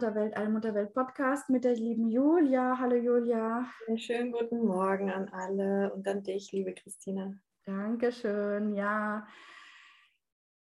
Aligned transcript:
Allmutterwelt, 0.00 0.34
Allmutterwelt 0.34 0.94
Podcast 0.94 1.50
mit 1.50 1.62
der 1.62 1.74
lieben 1.74 2.08
Julia. 2.08 2.78
Hallo 2.78 2.96
Julia. 2.96 3.66
Einen 3.86 3.98
schönen 3.98 4.32
guten 4.32 4.64
Morgen 4.64 5.10
an 5.10 5.28
alle 5.28 5.92
und 5.92 6.08
an 6.08 6.22
dich, 6.22 6.52
liebe 6.52 6.72
Christina. 6.72 7.34
Dankeschön, 7.66 8.74
ja. 8.74 9.26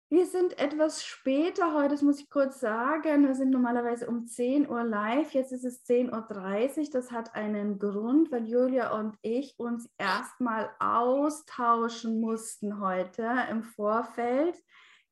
Wir 0.09 0.25
sind 0.25 0.57
etwas 0.57 1.05
später 1.05 1.75
heute, 1.75 1.89
das 1.89 2.01
muss 2.01 2.19
ich 2.19 2.31
kurz 2.31 2.59
sagen. 2.59 3.27
Wir 3.27 3.35
sind 3.35 3.51
normalerweise 3.51 4.07
um 4.07 4.25
10 4.25 4.67
Uhr 4.67 4.83
live, 4.83 5.31
jetzt 5.33 5.51
ist 5.51 5.63
es 5.63 5.85
10.30 5.85 6.79
Uhr. 6.79 6.89
Das 6.91 7.11
hat 7.11 7.35
einen 7.35 7.77
Grund, 7.77 8.31
weil 8.31 8.47
Julia 8.47 8.97
und 8.97 9.15
ich 9.21 9.53
uns 9.59 9.87
erstmal 9.99 10.71
austauschen 10.79 12.19
mussten 12.19 12.79
heute 12.79 13.29
im 13.51 13.61
Vorfeld 13.61 14.59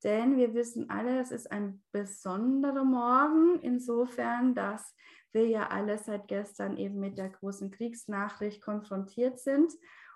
denn 0.04 0.38
wir 0.38 0.54
wissen 0.54 0.90
alle, 0.90 1.20
es 1.20 1.32
ist 1.32 1.52
ein 1.52 1.84
besonderer 1.92 2.84
Morgen, 2.84 3.60
insofern, 3.62 4.56
dass 4.56 4.94
wir 5.32 5.48
ja 5.48 5.68
alle 5.68 5.98
seit 5.98 6.28
gestern 6.28 6.78
eben 6.78 7.00
mit 7.00 7.18
der 7.18 7.30
großen 7.30 7.72
Kriegsnachricht 7.72 8.62
konfrontiert 8.62 9.40
sind 9.40 9.72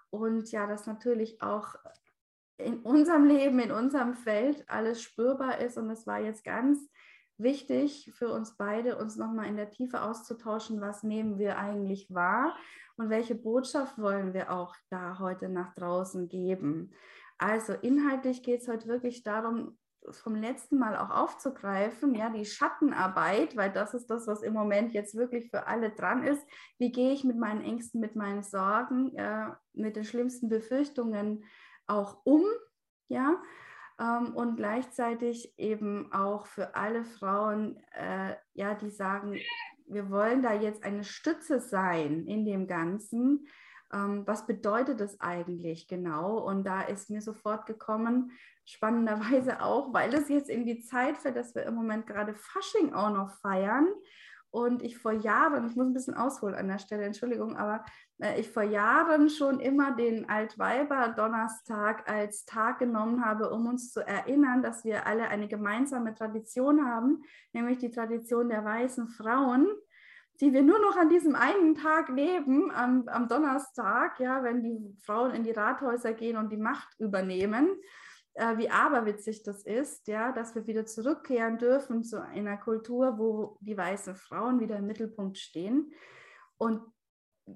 und 0.10 0.52
ja, 0.52 0.68
das 0.68 0.88
natürlich 0.88 1.42
auch 1.42 1.76
in 2.58 2.80
unserem 2.80 3.26
Leben, 3.26 3.60
in 3.60 3.72
unserem 3.72 4.14
Feld 4.14 4.64
alles 4.70 5.02
spürbar 5.02 5.60
ist 5.60 5.78
und 5.78 5.90
es 5.90 6.06
war 6.06 6.20
jetzt 6.20 6.44
ganz 6.44 6.90
wichtig 7.38 8.12
für 8.14 8.30
uns 8.30 8.56
beide, 8.56 8.98
uns 8.98 9.16
nochmal 9.16 9.48
in 9.48 9.58
der 9.58 9.72
Tiefe 9.72 10.02
auszutauschen, 10.02 10.80
was 10.80 11.04
nehmen 11.04 11.40
wir 11.40 11.58
eigentlich 11.58 12.14
wahr 12.14 12.56
und 12.98 13.10
welche 13.10 13.36
Botschaft 13.36 13.98
wollen 13.98 14.34
wir 14.34 14.52
auch 14.52 14.76
da 14.90 15.18
heute 15.20 15.50
nach 15.50 15.74
draußen 15.74 16.28
geben. 16.28 16.92
Also 17.42 17.74
inhaltlich 17.74 18.44
geht 18.44 18.62
es 18.62 18.68
heute 18.68 18.88
wirklich 18.88 19.24
darum, 19.24 19.76
vom 20.12 20.36
letzten 20.36 20.78
Mal 20.78 20.96
auch 20.96 21.10
aufzugreifen, 21.10 22.14
ja, 22.14 22.30
die 22.30 22.46
Schattenarbeit, 22.46 23.58
weil 23.58 23.72
das 23.72 23.96
ist 23.96 24.12
das, 24.12 24.28
was 24.28 24.44
im 24.44 24.54
Moment 24.54 24.94
jetzt 24.94 25.16
wirklich 25.16 25.50
für 25.50 25.66
alle 25.66 25.90
dran 25.90 26.24
ist. 26.24 26.46
Wie 26.78 26.92
gehe 26.92 27.12
ich 27.14 27.24
mit 27.24 27.38
meinen 27.38 27.64
Ängsten, 27.64 28.00
mit 28.00 28.16
meinen 28.16 28.44
Sorgen, 28.44 29.16
äh, 29.16 29.48
mit 29.74 29.96
den 29.96 30.04
schlimmsten 30.04 30.50
Befürchtungen 30.50 31.44
auch 31.88 32.24
um, 32.26 32.44
ja, 33.08 33.42
ähm, 34.00 34.36
und 34.36 34.58
gleichzeitig 34.58 35.58
eben 35.58 36.14
auch 36.14 36.46
für 36.46 36.76
alle 36.76 37.06
Frauen, 37.06 37.78
äh, 37.94 38.36
ja, 38.54 38.76
die 38.76 38.92
sagen, 38.92 39.36
wir 39.88 40.12
wollen 40.12 40.44
da 40.44 40.54
jetzt 40.54 40.84
eine 40.84 41.04
Stütze 41.04 41.60
sein 41.60 42.28
in 42.28 42.46
dem 42.46 42.68
Ganzen, 42.68 43.48
ähm, 43.94 44.24
was 44.26 44.46
bedeutet 44.46 45.00
das 45.00 45.20
eigentlich 45.20 45.88
genau? 45.88 46.38
Und 46.38 46.66
da 46.66 46.82
ist 46.82 47.10
mir 47.10 47.22
sofort 47.22 47.66
gekommen, 47.66 48.32
spannenderweise 48.66 49.62
auch, 49.62 49.94
weil 49.94 50.14
es 50.14 50.30
jetzt 50.30 50.50
in 50.50 50.66
die 50.66 50.82
Zeit 50.82 51.18
fällt, 51.18 51.36
dass 51.36 51.56
wir 51.56 51.64
im 51.64 51.76
Moment 51.76 52.08
gerade 52.08 52.34
Fasching 52.34 52.94
auch 52.94 53.12
noch 53.12 53.32
feiern. 53.40 53.88
Und 54.52 54.84
ich 54.84 54.98
vor 54.98 55.14
Jahren, 55.14 55.66
ich 55.66 55.78
muss 55.78 55.88
ein 55.88 55.94
bisschen 55.94 56.14
ausholen 56.14 56.56
an 56.56 56.68
der 56.68 56.78
Stelle, 56.78 57.04
Entschuldigung, 57.04 57.56
aber 57.56 57.86
äh, 58.22 58.38
ich 58.40 58.50
vor 58.52 58.64
Jahren 58.64 59.30
schon 59.30 59.62
immer 59.62 59.96
den 59.96 60.30
Altweiber-Donnerstag 60.30 62.10
als 62.10 62.44
Tag 62.44 62.80
genommen 62.80 63.26
habe, 63.26 63.50
um 63.50 63.68
uns 63.68 63.94
zu 63.94 64.06
erinnern, 64.06 64.62
dass 64.62 64.84
wir 64.84 65.08
alle 65.08 65.30
eine 65.30 65.48
gemeinsame 65.48 66.14
Tradition 66.14 66.86
haben, 66.86 67.24
nämlich 67.54 67.78
die 67.78 67.92
Tradition 67.92 68.50
der 68.50 68.66
weißen 68.66 69.08
Frauen 69.08 69.70
die 70.42 70.54
wir 70.54 70.64
nur 70.64 70.80
noch 70.80 70.98
an 70.98 71.10
diesem 71.10 71.36
einen 71.36 71.76
Tag 71.76 72.10
leben, 72.10 72.72
am, 72.72 73.08
am 73.08 73.28
Donnerstag, 73.28 74.20
ja, 74.20 74.44
wenn 74.44 74.64
die 74.64 74.98
Frauen 75.06 75.32
in 75.36 75.44
die 75.44 75.52
Rathäuser 75.52 76.14
gehen 76.14 76.36
und 76.36 76.52
die 76.52 76.58
Macht 76.58 77.00
übernehmen. 77.00 77.70
Äh, 78.34 78.58
wie 78.58 78.70
aberwitzig 78.70 79.44
das 79.44 79.64
ist, 79.64 80.08
ja, 80.08 80.32
dass 80.32 80.56
wir 80.56 80.66
wieder 80.66 80.86
zurückkehren 80.86 81.60
dürfen 81.60 82.04
zu 82.04 82.22
einer 82.22 82.58
Kultur, 82.58 83.20
wo 83.20 83.58
die 83.62 83.78
weißen 83.78 84.16
Frauen 84.16 84.60
wieder 84.60 84.78
im 84.78 84.88
Mittelpunkt 84.88 85.38
stehen. 85.38 85.94
Und 86.58 86.82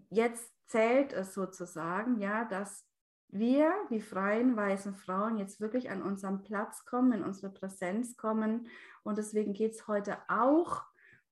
jetzt 0.09 0.51
zählt 0.67 1.11
es 1.11 1.33
sozusagen, 1.33 2.19
ja, 2.19 2.45
dass 2.45 2.85
wir, 3.29 3.73
die 3.89 4.01
freien 4.01 4.55
weißen 4.55 4.93
Frauen, 4.93 5.37
jetzt 5.37 5.59
wirklich 5.59 5.89
an 5.89 6.03
unseren 6.03 6.43
Platz 6.43 6.85
kommen, 6.85 7.13
in 7.13 7.23
unsere 7.23 7.51
Präsenz 7.51 8.15
kommen. 8.15 8.67
Und 9.03 9.17
deswegen 9.17 9.53
geht 9.53 9.71
es 9.71 9.87
heute 9.87 10.17
auch 10.27 10.83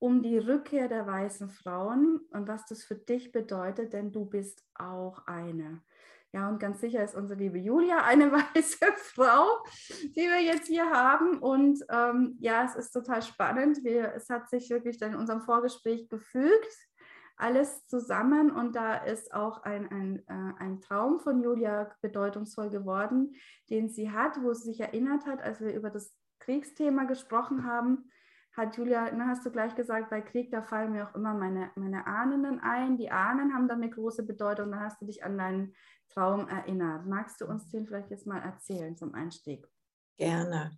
um 0.04 0.22
die 0.22 0.38
Rückkehr 0.38 0.90
der 0.90 1.08
weißen 1.08 1.48
Frauen 1.48 2.20
und 2.32 2.50
was 2.50 2.66
das 2.66 2.84
für 2.84 2.96
dich 2.96 3.32
bedeutet, 3.32 3.94
denn 3.94 4.12
du 4.12 4.26
bist 4.26 4.62
auch 4.76 5.26
eine. 5.28 5.82
Ja, 6.34 6.50
und 6.50 6.60
ganz 6.60 6.82
sicher 6.82 7.02
ist 7.02 7.16
unsere 7.16 7.40
liebe 7.40 7.58
Julia 7.58 8.04
eine 8.04 8.30
weiße 8.56 8.86
Frau, 8.98 9.64
die 10.14 10.28
wir 10.28 10.42
jetzt 10.42 10.68
hier 10.68 10.90
haben. 10.90 11.38
Und 11.38 11.80
ähm, 11.90 12.36
ja, 12.42 12.66
es 12.66 12.76
ist 12.76 12.92
total 12.92 13.22
spannend. 13.22 13.82
Wir, 13.86 14.14
es 14.14 14.30
hat 14.30 14.50
sich 14.50 14.70
wirklich 14.70 14.98
dann 14.98 15.14
in 15.14 15.20
unserem 15.20 15.40
Vorgespräch 15.40 16.10
gefügt, 16.10 16.76
alles 17.38 17.88
zusammen. 17.88 18.52
Und 18.52 18.76
da 18.76 18.96
ist 18.96 19.34
auch 19.34 19.64
ein, 19.64 19.90
ein, 19.90 20.20
äh, 20.28 20.62
ein 20.62 20.82
Traum 20.82 21.22
von 21.22 21.42
Julia 21.42 21.96
bedeutungsvoll 22.02 22.70
geworden, 22.70 23.36
den 23.70 23.88
sie 23.88 24.12
hat, 24.12 24.44
wo 24.44 24.54
sie 24.54 24.66
sich 24.66 24.82
erinnert 24.82 25.26
hat, 25.26 25.42
als 25.42 25.62
wir 25.62 25.74
über 25.74 25.90
das 25.90 26.14
Kriegsthema 26.40 27.06
gesprochen 27.06 27.64
haben 27.64 28.10
hat 28.56 28.78
Julia, 28.78 29.12
ne, 29.12 29.26
hast 29.28 29.46
du 29.46 29.52
gleich 29.52 29.76
gesagt, 29.76 30.10
bei 30.10 30.22
Krieg, 30.22 30.52
da 30.52 30.62
fallen 30.62 30.92
mir 30.92 31.08
auch 31.08 31.16
immer 31.16 31.34
meine, 31.34 31.72
meine 31.76 32.06
Ahnen 32.06 32.60
ein. 32.60 32.98
Die 32.98 33.10
Ahnen 33.10 33.54
haben 33.54 33.68
da 33.68 33.74
eine 33.74 33.90
große 33.90 34.24
Bedeutung. 34.24 34.72
Da 34.72 34.80
hast 34.80 35.02
du 35.02 35.06
dich 35.06 35.24
an 35.24 35.38
deinen 35.38 35.76
Traum 36.10 36.48
erinnert. 36.48 37.06
Magst 37.08 37.42
du 37.42 37.48
uns 37.48 37.70
den 37.70 37.88
vielleicht 37.88 38.12
jetzt 38.12 38.28
mal 38.28 38.42
erzählen 38.42 38.96
zum 38.96 39.16
Einstieg? 39.16 39.68
Gerne. 40.18 40.78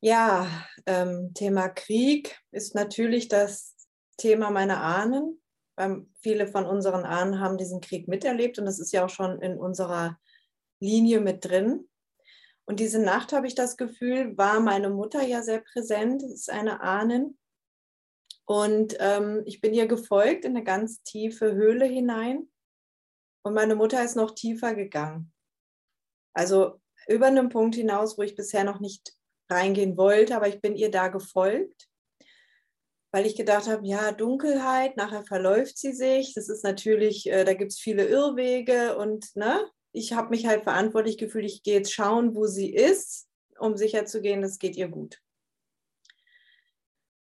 Ja, 0.00 0.48
ähm, 0.86 1.32
Thema 1.34 1.68
Krieg 1.68 2.36
ist 2.50 2.74
natürlich 2.74 3.28
das 3.28 3.76
Thema 4.16 4.50
meiner 4.50 4.82
Ahnen. 4.82 5.40
Ähm, 5.76 6.12
viele 6.20 6.48
von 6.48 6.66
unseren 6.66 7.04
Ahnen 7.04 7.38
haben 7.38 7.56
diesen 7.56 7.80
Krieg 7.80 8.08
miterlebt 8.08 8.58
und 8.58 8.64
das 8.64 8.80
ist 8.80 8.92
ja 8.92 9.04
auch 9.04 9.10
schon 9.10 9.40
in 9.40 9.56
unserer 9.56 10.18
Linie 10.80 11.20
mit 11.20 11.44
drin. 11.44 11.88
Und 12.64 12.80
diese 12.80 13.00
Nacht 13.00 13.32
habe 13.32 13.46
ich 13.46 13.54
das 13.54 13.76
Gefühl, 13.76 14.36
war 14.38 14.60
meine 14.60 14.90
Mutter 14.90 15.22
ja 15.22 15.42
sehr 15.42 15.60
präsent, 15.60 16.22
ist 16.22 16.50
eine 16.50 16.80
Ahnen. 16.80 17.38
Und 18.44 18.96
ähm, 19.00 19.42
ich 19.46 19.60
bin 19.60 19.74
ihr 19.74 19.86
gefolgt 19.86 20.44
in 20.44 20.56
eine 20.56 20.64
ganz 20.64 21.02
tiefe 21.02 21.52
Höhle 21.52 21.86
hinein. 21.86 22.48
Und 23.44 23.54
meine 23.54 23.74
Mutter 23.74 24.04
ist 24.04 24.16
noch 24.16 24.34
tiefer 24.34 24.74
gegangen. 24.74 25.32
Also 26.34 26.80
über 27.08 27.26
einen 27.26 27.48
Punkt 27.48 27.74
hinaus, 27.74 28.16
wo 28.16 28.22
ich 28.22 28.36
bisher 28.36 28.64
noch 28.64 28.80
nicht 28.80 29.12
reingehen 29.50 29.96
wollte, 29.96 30.36
aber 30.36 30.48
ich 30.48 30.60
bin 30.60 30.76
ihr 30.76 30.90
da 30.90 31.08
gefolgt, 31.08 31.88
weil 33.12 33.26
ich 33.26 33.36
gedacht 33.36 33.66
habe, 33.66 33.86
ja, 33.86 34.12
Dunkelheit, 34.12 34.96
nachher 34.96 35.24
verläuft 35.24 35.76
sie 35.76 35.92
sich. 35.92 36.34
Das 36.34 36.48
ist 36.48 36.64
natürlich, 36.64 37.28
äh, 37.30 37.44
da 37.44 37.54
gibt 37.54 37.72
es 37.72 37.78
viele 37.78 38.06
Irrwege 38.06 38.96
und 38.96 39.34
ne, 39.36 39.68
ich 39.92 40.12
habe 40.12 40.30
mich 40.30 40.46
halt 40.46 40.64
verantwortlich 40.64 41.18
gefühlt, 41.18 41.44
ich 41.44 41.62
gehe 41.62 41.74
jetzt 41.74 41.92
schauen, 41.92 42.34
wo 42.34 42.46
sie 42.46 42.72
ist, 42.72 43.28
um 43.58 43.76
sicherzugehen, 43.76 44.42
es 44.42 44.58
geht 44.58 44.76
ihr 44.76 44.88
gut. 44.88 45.20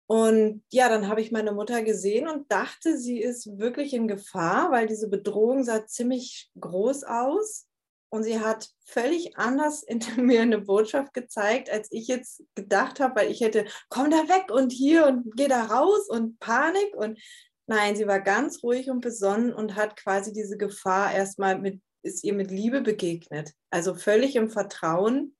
Und 0.07 0.63
ja, 0.71 0.89
dann 0.89 1.07
habe 1.07 1.21
ich 1.21 1.31
meine 1.31 1.51
Mutter 1.51 1.83
gesehen 1.83 2.27
und 2.27 2.51
dachte, 2.51 2.97
sie 2.97 3.21
ist 3.21 3.59
wirklich 3.59 3.93
in 3.93 4.07
Gefahr, 4.07 4.71
weil 4.71 4.87
diese 4.87 5.07
Bedrohung 5.07 5.63
sah 5.63 5.85
ziemlich 5.85 6.49
groß 6.59 7.03
aus. 7.03 7.67
Und 8.11 8.23
sie 8.23 8.39
hat 8.39 8.69
völlig 8.85 9.37
anders 9.37 9.83
in 9.87 10.01
mir 10.17 10.41
eine 10.41 10.61
Botschaft 10.61 11.13
gezeigt, 11.13 11.69
als 11.69 11.89
ich 11.91 12.07
jetzt 12.07 12.43
gedacht 12.55 12.99
habe, 12.99 13.21
weil 13.21 13.31
ich 13.31 13.41
hätte, 13.41 13.65
komm 13.89 14.09
da 14.09 14.27
weg 14.27 14.51
und 14.51 14.71
hier 14.71 15.05
und 15.05 15.35
geh 15.35 15.47
da 15.47 15.65
raus 15.65 16.09
und 16.09 16.39
Panik. 16.39 16.95
Und 16.95 17.19
nein, 17.67 17.95
sie 17.95 18.07
war 18.07 18.19
ganz 18.19 18.63
ruhig 18.63 18.89
und 18.89 19.01
besonnen 19.01 19.53
und 19.53 19.75
hat 19.75 19.95
quasi 19.95 20.33
diese 20.33 20.57
Gefahr 20.57 21.13
erstmal 21.13 21.59
mit 21.59 21.81
ist 22.01 22.23
ihr 22.23 22.33
mit 22.33 22.51
Liebe 22.51 22.81
begegnet. 22.81 23.53
Also 23.69 23.95
völlig 23.95 24.35
im 24.35 24.49
Vertrauen 24.49 25.35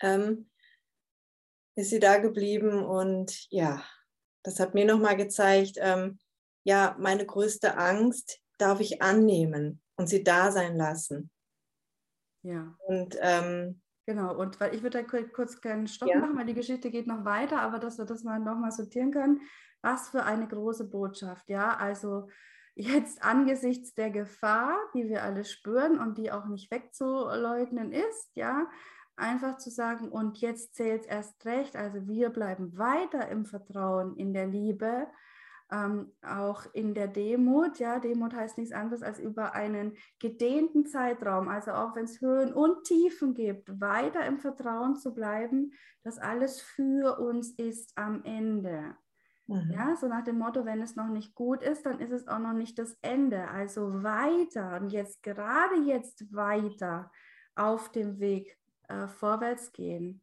ähm, 0.00 0.50
ist 1.76 1.90
sie 1.90 2.00
da 2.00 2.18
geblieben 2.18 2.84
und 2.84 3.50
ja, 3.50 3.84
das 4.42 4.60
hat 4.60 4.74
mir 4.74 4.84
nochmal 4.84 5.16
gezeigt, 5.16 5.76
ähm, 5.78 6.18
ja, 6.64 6.96
meine 6.98 7.24
größte 7.24 7.76
Angst 7.76 8.40
darf 8.58 8.80
ich 8.80 9.02
annehmen 9.02 9.80
und 9.96 10.08
sie 10.08 10.24
da 10.24 10.50
sein 10.50 10.76
lassen. 10.76 11.30
Ja. 12.42 12.76
Und 12.86 13.16
ähm, 13.20 13.80
Genau, 14.06 14.34
und 14.34 14.58
weil 14.58 14.74
ich 14.74 14.82
würde 14.82 15.04
da 15.04 15.22
kurz 15.22 15.60
keinen 15.60 15.86
Stopp 15.86 16.08
Ja. 16.08 16.18
machen, 16.18 16.38
weil 16.38 16.46
die 16.46 16.54
Geschichte 16.54 16.90
geht 16.90 17.06
noch 17.06 17.26
weiter, 17.26 17.60
aber 17.60 17.78
dass 17.78 17.98
wir 17.98 18.06
das 18.06 18.24
mal 18.24 18.38
nochmal 18.40 18.72
sortieren 18.72 19.12
können. 19.12 19.42
Was 19.82 20.08
für 20.08 20.24
eine 20.24 20.48
große 20.48 20.88
Botschaft, 20.88 21.50
ja. 21.50 21.76
Also 21.76 22.28
jetzt 22.78 23.22
angesichts 23.24 23.94
der 23.94 24.10
Gefahr, 24.10 24.78
die 24.94 25.08
wir 25.08 25.24
alle 25.24 25.44
spüren 25.44 25.98
und 25.98 26.16
die 26.16 26.30
auch 26.30 26.46
nicht 26.46 26.70
wegzuleugnen 26.70 27.92
ist, 27.92 28.30
ja, 28.34 28.68
einfach 29.16 29.58
zu 29.58 29.70
sagen, 29.70 30.08
und 30.08 30.38
jetzt 30.38 30.76
zählt 30.76 31.02
es 31.02 31.08
erst 31.08 31.44
recht, 31.44 31.76
also 31.76 32.06
wir 32.06 32.30
bleiben 32.30 32.78
weiter 32.78 33.28
im 33.28 33.44
Vertrauen, 33.46 34.16
in 34.16 34.32
der 34.32 34.46
Liebe, 34.46 35.08
ähm, 35.72 36.12
auch 36.22 36.64
in 36.72 36.94
der 36.94 37.08
Demut. 37.08 37.78
Ja, 37.80 37.98
Demut 37.98 38.32
heißt 38.32 38.56
nichts 38.58 38.72
anderes 38.72 39.02
als 39.02 39.18
über 39.18 39.54
einen 39.54 39.96
gedehnten 40.20 40.86
Zeitraum, 40.86 41.48
also 41.48 41.72
auch 41.72 41.96
wenn 41.96 42.04
es 42.04 42.20
Höhen 42.20 42.54
und 42.54 42.84
Tiefen 42.84 43.34
gibt, 43.34 43.80
weiter 43.80 44.24
im 44.24 44.38
Vertrauen 44.38 44.94
zu 44.94 45.12
bleiben, 45.14 45.72
dass 46.04 46.18
alles 46.18 46.60
für 46.60 47.18
uns 47.18 47.50
ist 47.50 47.92
am 47.96 48.22
Ende. 48.24 48.96
Mhm. 49.48 49.70
Ja, 49.70 49.96
so 49.96 50.06
nach 50.06 50.24
dem 50.24 50.38
Motto, 50.38 50.64
wenn 50.64 50.80
es 50.80 50.96
noch 50.96 51.08
nicht 51.08 51.34
gut 51.34 51.62
ist, 51.62 51.84
dann 51.84 52.00
ist 52.00 52.12
es 52.12 52.28
auch 52.28 52.38
noch 52.38 52.52
nicht 52.52 52.78
das 52.78 52.96
Ende. 53.02 53.48
Also 53.48 54.02
weiter 54.02 54.80
und 54.80 54.90
jetzt 54.90 55.22
gerade 55.22 55.76
jetzt 55.84 56.32
weiter 56.32 57.10
auf 57.54 57.90
dem 57.90 58.20
Weg 58.20 58.58
äh, 58.88 59.08
vorwärts 59.08 59.72
gehen. 59.72 60.22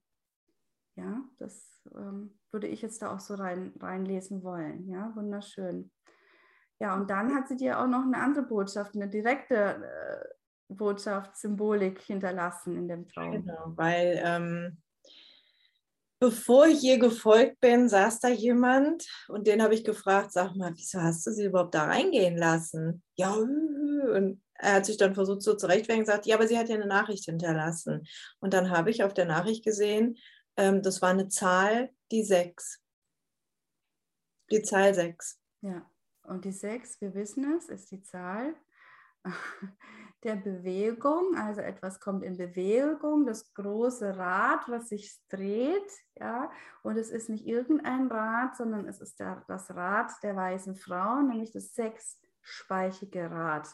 Ja, 0.95 1.21
das 1.37 1.83
ähm, 1.93 2.39
würde 2.51 2.67
ich 2.67 2.81
jetzt 2.81 3.01
da 3.01 3.13
auch 3.13 3.19
so 3.19 3.35
rein, 3.35 3.73
reinlesen 3.79 4.43
wollen. 4.43 4.87
Ja, 4.87 5.11
wunderschön. 5.15 5.91
Ja, 6.79 6.95
und 6.95 7.09
dann 7.09 7.33
hat 7.35 7.47
sie 7.47 7.57
dir 7.57 7.79
auch 7.79 7.87
noch 7.87 8.03
eine 8.03 8.17
andere 8.17 8.45
Botschaft, 8.45 8.95
eine 8.95 9.09
direkte 9.09 9.55
äh, 9.55 10.73
Botschaft, 10.73 11.35
Symbolik 11.37 11.99
hinterlassen 12.01 12.77
in 12.77 12.87
dem 12.87 13.07
Traum. 13.07 13.31
Genau, 13.31 13.73
weil 13.75 14.21
ähm, 14.23 14.77
bevor 16.19 16.67
ich 16.67 16.83
ihr 16.83 16.99
gefolgt 16.99 17.59
bin, 17.59 17.89
saß 17.89 18.19
da 18.19 18.29
jemand 18.29 19.05
und 19.27 19.47
den 19.47 19.61
habe 19.61 19.73
ich 19.73 19.83
gefragt, 19.83 20.31
sag 20.31 20.55
mal, 20.55 20.73
wieso 20.75 21.01
hast 21.01 21.25
du 21.27 21.31
sie 21.31 21.45
überhaupt 21.45 21.75
da 21.75 21.85
reingehen 21.85 22.37
lassen? 22.37 23.03
Ja, 23.15 23.33
und 23.33 24.41
er 24.53 24.75
hat 24.75 24.85
sich 24.85 24.97
dann 24.97 25.15
versucht 25.15 25.41
so 25.41 25.55
zurechtzuwehren 25.55 25.99
und 25.99 26.05
gesagt, 26.05 26.25
ja, 26.25 26.35
aber 26.35 26.47
sie 26.47 26.57
hat 26.57 26.69
ja 26.69 26.75
eine 26.75 26.87
Nachricht 26.87 27.25
hinterlassen. 27.25 28.07
Und 28.39 28.53
dann 28.53 28.69
habe 28.69 28.89
ich 28.89 29.03
auf 29.03 29.13
der 29.13 29.25
Nachricht 29.25 29.65
gesehen, 29.65 30.17
ähm, 30.57 30.81
das 30.81 31.01
war 31.01 31.09
eine 31.09 31.27
Zahl, 31.27 31.89
die 32.11 32.23
sechs. 32.23 32.81
Die 34.51 34.61
Zahl 34.61 34.93
sechs. 34.93 35.39
Ja, 35.61 35.89
und 36.23 36.45
die 36.45 36.53
sechs, 36.53 37.01
wir 37.01 37.13
wissen 37.13 37.57
es, 37.57 37.67
ist 37.67 37.91
die 37.91 38.01
Zahl 38.01 38.55
der 40.25 40.35
Bewegung. 40.35 41.35
Also 41.37 41.61
etwas 41.61 41.99
kommt 41.99 42.23
in 42.23 42.35
Bewegung, 42.35 43.25
das 43.25 43.53
große 43.53 44.17
Rad, 44.17 44.67
was 44.67 44.89
sich 44.89 45.17
dreht. 45.29 45.91
Ja, 46.19 46.51
und 46.83 46.97
es 46.97 47.09
ist 47.09 47.29
nicht 47.29 47.45
irgendein 47.45 48.07
Rad, 48.07 48.57
sondern 48.57 48.87
es 48.87 48.99
ist 48.99 49.19
der, 49.19 49.43
das 49.47 49.69
Rad 49.73 50.11
der 50.23 50.35
weißen 50.35 50.75
Frau, 50.75 51.21
nämlich 51.21 51.51
das 51.51 51.73
sechsspeichige 51.75 53.29
Rad. 53.29 53.69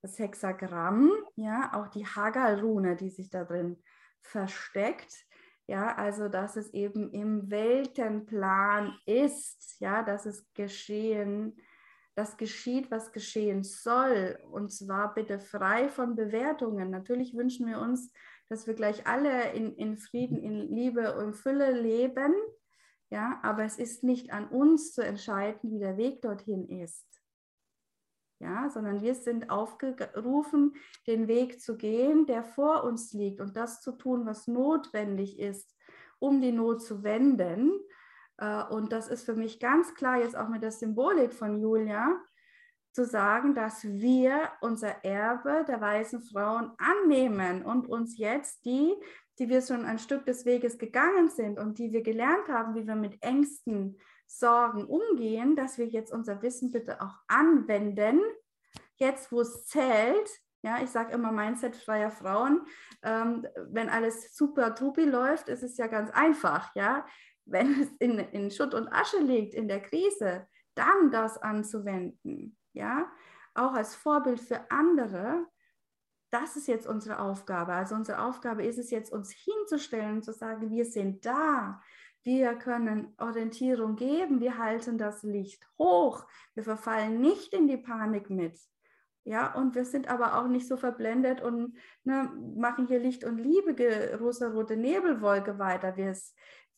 Das 0.00 0.18
Hexagramm, 0.18 1.10
ja, 1.34 1.72
auch 1.74 1.88
die 1.88 2.06
Hagal-Rune, 2.06 2.94
die 2.94 3.10
sich 3.10 3.30
da 3.30 3.44
drin 3.44 3.82
versteckt. 4.20 5.26
Ja, 5.66 5.96
also 5.96 6.28
dass 6.28 6.56
es 6.56 6.72
eben 6.72 7.10
im 7.10 7.50
Weltenplan 7.50 8.96
ist, 9.04 9.78
ja, 9.80 10.02
dass 10.02 10.24
es 10.24 10.46
geschehen, 10.54 11.60
das 12.18 12.36
geschieht, 12.36 12.90
was 12.90 13.12
geschehen 13.12 13.62
soll. 13.62 14.40
Und 14.50 14.72
zwar 14.72 15.14
bitte 15.14 15.38
frei 15.38 15.88
von 15.88 16.16
Bewertungen. 16.16 16.90
Natürlich 16.90 17.36
wünschen 17.36 17.68
wir 17.68 17.78
uns, 17.78 18.12
dass 18.48 18.66
wir 18.66 18.74
gleich 18.74 19.06
alle 19.06 19.52
in, 19.52 19.72
in 19.76 19.96
Frieden, 19.96 20.36
in 20.36 20.58
Liebe 20.74 21.16
und 21.16 21.34
Fülle 21.34 21.70
leben. 21.70 22.34
Ja, 23.08 23.38
aber 23.44 23.62
es 23.62 23.78
ist 23.78 24.02
nicht 24.02 24.32
an 24.32 24.48
uns 24.48 24.92
zu 24.92 25.02
entscheiden, 25.02 25.70
wie 25.70 25.78
der 25.78 25.96
Weg 25.96 26.20
dorthin 26.20 26.68
ist. 26.68 27.06
Ja, 28.40 28.68
sondern 28.68 29.00
wir 29.00 29.14
sind 29.14 29.50
aufgerufen, 29.50 30.74
den 31.06 31.28
Weg 31.28 31.60
zu 31.60 31.76
gehen, 31.76 32.26
der 32.26 32.42
vor 32.42 32.82
uns 32.82 33.12
liegt 33.12 33.40
und 33.40 33.56
das 33.56 33.80
zu 33.80 33.92
tun, 33.92 34.26
was 34.26 34.48
notwendig 34.48 35.38
ist, 35.38 35.76
um 36.18 36.40
die 36.40 36.52
Not 36.52 36.82
zu 36.82 37.04
wenden. 37.04 37.72
Äh, 38.38 38.64
Und 38.64 38.92
das 38.92 39.08
ist 39.08 39.24
für 39.24 39.34
mich 39.34 39.60
ganz 39.60 39.94
klar 39.94 40.18
jetzt 40.18 40.36
auch 40.36 40.48
mit 40.48 40.62
der 40.62 40.72
Symbolik 40.72 41.32
von 41.32 41.60
Julia, 41.60 42.20
zu 42.92 43.04
sagen, 43.04 43.54
dass 43.54 43.84
wir 43.84 44.50
unser 44.60 45.04
Erbe 45.04 45.64
der 45.68 45.80
weißen 45.80 46.20
Frauen 46.20 46.72
annehmen 46.78 47.64
und 47.64 47.86
uns 47.86 48.18
jetzt 48.18 48.64
die, 48.64 48.92
die 49.38 49.48
wir 49.48 49.62
schon 49.62 49.84
ein 49.84 50.00
Stück 50.00 50.26
des 50.26 50.44
Weges 50.44 50.78
gegangen 50.78 51.28
sind 51.28 51.60
und 51.60 51.78
die 51.78 51.92
wir 51.92 52.02
gelernt 52.02 52.48
haben, 52.48 52.74
wie 52.74 52.86
wir 52.86 52.96
mit 52.96 53.22
Ängsten, 53.22 53.98
Sorgen 54.26 54.84
umgehen, 54.84 55.56
dass 55.56 55.78
wir 55.78 55.86
jetzt 55.86 56.12
unser 56.12 56.42
Wissen 56.42 56.70
bitte 56.70 57.00
auch 57.00 57.14
anwenden, 57.28 58.20
jetzt 58.96 59.32
wo 59.32 59.40
es 59.40 59.64
zählt. 59.66 60.28
Ja, 60.62 60.82
ich 60.82 60.90
sage 60.90 61.12
immer 61.12 61.32
Mindset 61.32 61.76
freier 61.76 62.10
Frauen. 62.10 62.66
Ähm, 63.02 63.46
wenn 63.70 63.88
alles 63.88 64.36
super 64.36 64.74
trupi 64.74 65.04
läuft, 65.04 65.48
ist 65.48 65.62
es 65.62 65.78
ja 65.78 65.86
ganz 65.86 66.10
einfach. 66.10 66.74
Ja, 66.74 67.06
wenn 67.50 67.80
es 67.82 67.88
in, 67.98 68.18
in 68.18 68.50
Schutt 68.50 68.74
und 68.74 68.88
Asche 68.88 69.18
liegt 69.18 69.54
in 69.54 69.68
der 69.68 69.80
Krise, 69.80 70.46
dann 70.74 71.10
das 71.10 71.38
anzuwenden. 71.38 72.56
Ja, 72.72 73.10
auch 73.54 73.72
als 73.72 73.94
Vorbild 73.94 74.40
für 74.40 74.70
andere. 74.70 75.46
Das 76.30 76.56
ist 76.56 76.68
jetzt 76.68 76.86
unsere 76.86 77.20
Aufgabe. 77.20 77.72
Also 77.72 77.94
unsere 77.94 78.22
Aufgabe 78.22 78.64
ist 78.64 78.78
es 78.78 78.90
jetzt, 78.90 79.12
uns 79.12 79.32
hinzustellen 79.32 80.16
und 80.16 80.22
zu 80.22 80.32
sagen, 80.32 80.70
wir 80.70 80.84
sind 80.84 81.24
da. 81.24 81.80
Wir 82.22 82.54
können 82.56 83.14
Orientierung 83.18 83.96
geben, 83.96 84.40
wir 84.40 84.58
halten 84.58 84.98
das 84.98 85.22
Licht 85.22 85.66
hoch, 85.78 86.26
wir 86.54 86.64
verfallen 86.64 87.20
nicht 87.20 87.54
in 87.54 87.68
die 87.68 87.78
Panik 87.78 88.28
mit. 88.28 88.58
Ja, 89.24 89.54
und 89.54 89.74
wir 89.74 89.84
sind 89.84 90.08
aber 90.08 90.38
auch 90.38 90.48
nicht 90.48 90.66
so 90.66 90.76
verblendet 90.76 91.42
und 91.42 91.76
ne, 92.04 92.30
machen 92.56 92.86
hier 92.86 92.98
Licht 92.98 93.24
und 93.24 93.38
Liebe, 93.38 94.18
rosa-rote 94.18 94.76
Nebelwolke 94.76 95.58
weiter. 95.58 95.96
Wir, 95.96 96.16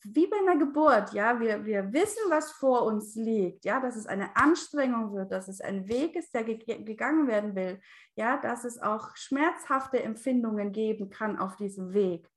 wie 0.03 0.27
bei 0.27 0.37
einer 0.39 0.59
Geburt, 0.59 1.13
ja, 1.13 1.41
wir, 1.41 1.65
wir 1.65 1.93
wissen, 1.93 2.23
was 2.31 2.53
vor 2.53 2.85
uns 2.85 3.15
liegt, 3.17 3.65
ja, 3.65 3.81
dass 3.81 3.97
es 3.97 4.07
eine 4.07 4.35
Anstrengung 4.35 5.15
wird, 5.15 5.31
dass 5.31 5.49
es 5.49 5.61
ein 5.61 5.89
Weg 5.89 6.17
ist, 6.17 6.35
der 6.35 6.45
ge 6.45 6.57
gegangen 6.83 7.29
werden 7.29 7.55
will, 7.55 7.81
ja, 8.17 8.39
dass 8.39 8.65
es 8.65 8.81
auch 8.81 9.15
schmerzhafte 9.15 10.03
Empfindungen 10.03 10.73
geben 10.73 11.11
kann 11.11 11.39
auf 11.39 11.57
diesem 11.57 11.93
Weg. 11.93 12.31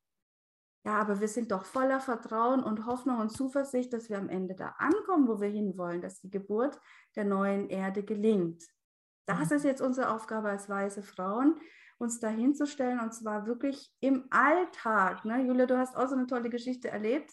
Ja, 0.85 0.95
aber 0.99 1.21
wir 1.21 1.29
sind 1.29 1.51
doch 1.53 1.63
voller 1.63 2.01
Vertrauen 2.01 2.61
und 2.61 2.85
Hoffnung 2.85 3.19
und 3.19 3.29
Zuversicht, 3.29 3.93
dass 3.93 4.09
wir 4.09 4.17
am 4.17 4.27
Ende 4.27 4.53
da 4.53 4.75
ankommen, 4.79 5.29
wo 5.29 5.39
wir 5.39 5.47
hinwollen, 5.47 6.01
dass 6.01 6.19
die 6.19 6.29
Geburt 6.29 6.77
der 7.15 7.23
neuen 7.23 7.69
Erde 7.69 8.03
gelingt. 8.03 8.65
Das 9.25 9.51
ist 9.51 9.63
jetzt 9.63 9.81
unsere 9.81 10.09
Aufgabe 10.09 10.49
als 10.49 10.67
weiße 10.67 11.01
Frauen, 11.01 11.57
uns 11.97 12.19
da 12.19 12.27
hinzustellen 12.27 12.99
und 12.99 13.13
zwar 13.13 13.45
wirklich 13.45 13.93
im 14.01 14.27
Alltag. 14.29 15.23
Ne? 15.23 15.45
Julia, 15.45 15.65
du 15.65 15.77
hast 15.77 15.95
auch 15.95 16.09
so 16.09 16.15
eine 16.15 16.27
tolle 16.27 16.49
Geschichte 16.49 16.89
erlebt, 16.89 17.31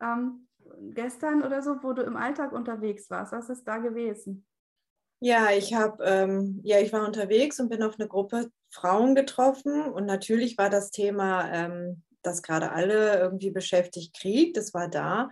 ähm, 0.00 0.48
gestern 0.94 1.42
oder 1.42 1.62
so, 1.62 1.76
wo 1.82 1.92
du 1.92 2.02
im 2.02 2.16
Alltag 2.16 2.52
unterwegs 2.52 3.10
warst. 3.10 3.32
Was 3.32 3.48
ist 3.48 3.66
da 3.66 3.78
gewesen? 3.78 4.46
Ja, 5.20 5.50
ich 5.50 5.74
habe, 5.74 6.02
ähm, 6.04 6.60
ja, 6.64 6.78
ich 6.78 6.92
war 6.92 7.06
unterwegs 7.06 7.60
und 7.60 7.68
bin 7.68 7.82
auf 7.82 7.98
eine 7.98 8.08
Gruppe 8.08 8.50
Frauen 8.70 9.14
getroffen 9.14 9.82
und 9.82 10.06
natürlich 10.06 10.56
war 10.56 10.70
das 10.70 10.90
Thema, 10.90 11.52
ähm, 11.52 12.02
das 12.22 12.42
gerade 12.42 12.72
alle 12.72 13.18
irgendwie 13.18 13.50
beschäftigt, 13.50 14.16
Krieg, 14.18 14.54
das 14.54 14.72
war 14.72 14.88
da. 14.88 15.28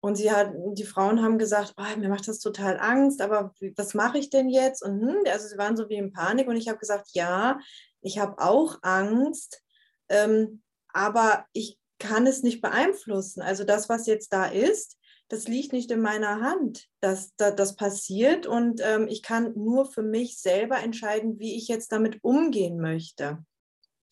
Und 0.00 0.16
sie 0.16 0.30
hat, 0.30 0.52
die 0.72 0.84
Frauen 0.84 1.22
haben 1.22 1.38
gesagt, 1.38 1.74
oh, 1.76 1.98
mir 1.98 2.08
macht 2.08 2.28
das 2.28 2.38
total 2.38 2.78
Angst, 2.78 3.20
aber 3.20 3.52
was 3.76 3.94
mache 3.94 4.18
ich 4.18 4.30
denn 4.30 4.48
jetzt? 4.48 4.82
Und 4.82 5.00
hm, 5.00 5.18
also 5.32 5.48
sie 5.48 5.58
waren 5.58 5.76
so 5.76 5.88
wie 5.88 5.96
in 5.96 6.12
Panik 6.12 6.48
und 6.48 6.56
ich 6.56 6.68
habe 6.68 6.78
gesagt, 6.78 7.10
ja, 7.12 7.58
ich 8.02 8.18
habe 8.18 8.38
auch 8.38 8.78
Angst, 8.82 9.62
ähm, 10.08 10.62
aber 10.92 11.46
ich 11.52 11.78
kann 11.98 12.26
es 12.26 12.42
nicht 12.42 12.60
beeinflussen. 12.60 13.42
Also 13.42 13.64
das, 13.64 13.88
was 13.88 14.06
jetzt 14.06 14.32
da 14.32 14.46
ist, 14.46 14.96
das 15.28 15.48
liegt 15.48 15.72
nicht 15.72 15.90
in 15.90 16.00
meiner 16.00 16.40
Hand, 16.40 16.86
dass, 17.00 17.34
dass 17.36 17.56
das 17.56 17.76
passiert 17.76 18.46
und 18.46 18.80
ähm, 18.84 19.08
ich 19.08 19.22
kann 19.22 19.52
nur 19.56 19.90
für 19.90 20.02
mich 20.02 20.38
selber 20.38 20.78
entscheiden, 20.78 21.38
wie 21.38 21.56
ich 21.56 21.68
jetzt 21.68 21.90
damit 21.90 22.22
umgehen 22.22 22.78
möchte. 22.78 23.44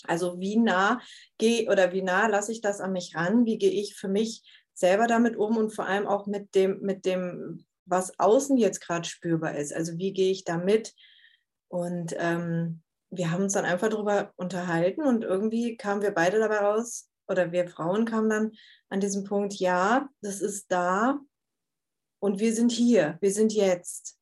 Also 0.06 0.40
wie 0.40 0.56
nah 0.56 1.00
gehe 1.38 1.70
oder 1.70 1.92
wie 1.92 2.02
nah 2.02 2.26
lasse 2.26 2.52
ich 2.52 2.60
das 2.60 2.80
an 2.80 2.92
mich 2.92 3.14
ran? 3.14 3.46
Wie 3.46 3.58
gehe 3.58 3.70
ich 3.70 3.94
für 3.94 4.08
mich 4.08 4.42
selber 4.74 5.06
damit 5.06 5.36
um 5.36 5.56
und 5.56 5.70
vor 5.70 5.86
allem 5.86 6.06
auch 6.06 6.26
mit 6.26 6.54
dem, 6.54 6.80
mit 6.80 7.06
dem, 7.06 7.64
was 7.86 8.18
außen 8.18 8.56
jetzt 8.56 8.80
gerade 8.80 9.08
spürbar 9.08 9.54
ist. 9.54 9.72
Also 9.72 9.96
wie 9.98 10.12
gehe 10.12 10.32
ich 10.32 10.44
damit? 10.44 10.94
Und 11.68 12.14
ähm, 12.18 12.82
wir 13.10 13.30
haben 13.30 13.44
uns 13.44 13.52
dann 13.52 13.64
einfach 13.64 13.88
darüber 13.88 14.32
unterhalten 14.36 15.02
und 15.02 15.22
irgendwie 15.22 15.76
kamen 15.76 16.02
wir 16.02 16.10
beide 16.10 16.38
dabei 16.38 16.58
raus, 16.58 17.08
oder 17.28 17.52
wir 17.52 17.68
Frauen 17.68 18.04
kamen 18.04 18.30
dann 18.30 18.52
an 18.88 19.00
diesem 19.00 19.24
Punkt, 19.24 19.54
ja, 19.54 20.08
das 20.20 20.40
ist 20.40 20.70
da 20.70 21.18
und 22.20 22.40
wir 22.40 22.54
sind 22.54 22.72
hier, 22.72 23.18
wir 23.20 23.32
sind 23.32 23.52
jetzt. 23.52 24.18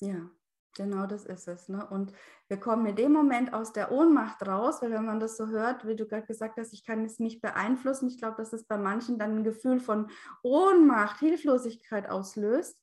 Ja, 0.00 0.30
Genau 0.74 1.06
das 1.06 1.26
ist 1.26 1.48
es. 1.48 1.68
Ne? 1.68 1.86
Und 1.86 2.12
wir 2.48 2.58
kommen 2.58 2.86
in 2.86 2.96
dem 2.96 3.12
Moment 3.12 3.52
aus 3.52 3.72
der 3.72 3.92
Ohnmacht 3.92 4.46
raus, 4.46 4.80
weil 4.80 4.90
wenn 4.90 5.04
man 5.04 5.20
das 5.20 5.36
so 5.36 5.48
hört, 5.48 5.86
wie 5.86 5.96
du 5.96 6.06
gerade 6.06 6.26
gesagt 6.26 6.56
hast, 6.58 6.72
ich 6.72 6.84
kann 6.84 7.04
es 7.04 7.18
nicht 7.18 7.42
beeinflussen, 7.42 8.08
ich 8.08 8.18
glaube, 8.18 8.36
dass 8.36 8.52
es 8.52 8.64
bei 8.64 8.78
manchen 8.78 9.18
dann 9.18 9.38
ein 9.38 9.44
Gefühl 9.44 9.80
von 9.80 10.10
Ohnmacht, 10.42 11.18
Hilflosigkeit 11.18 12.08
auslöst. 12.08 12.80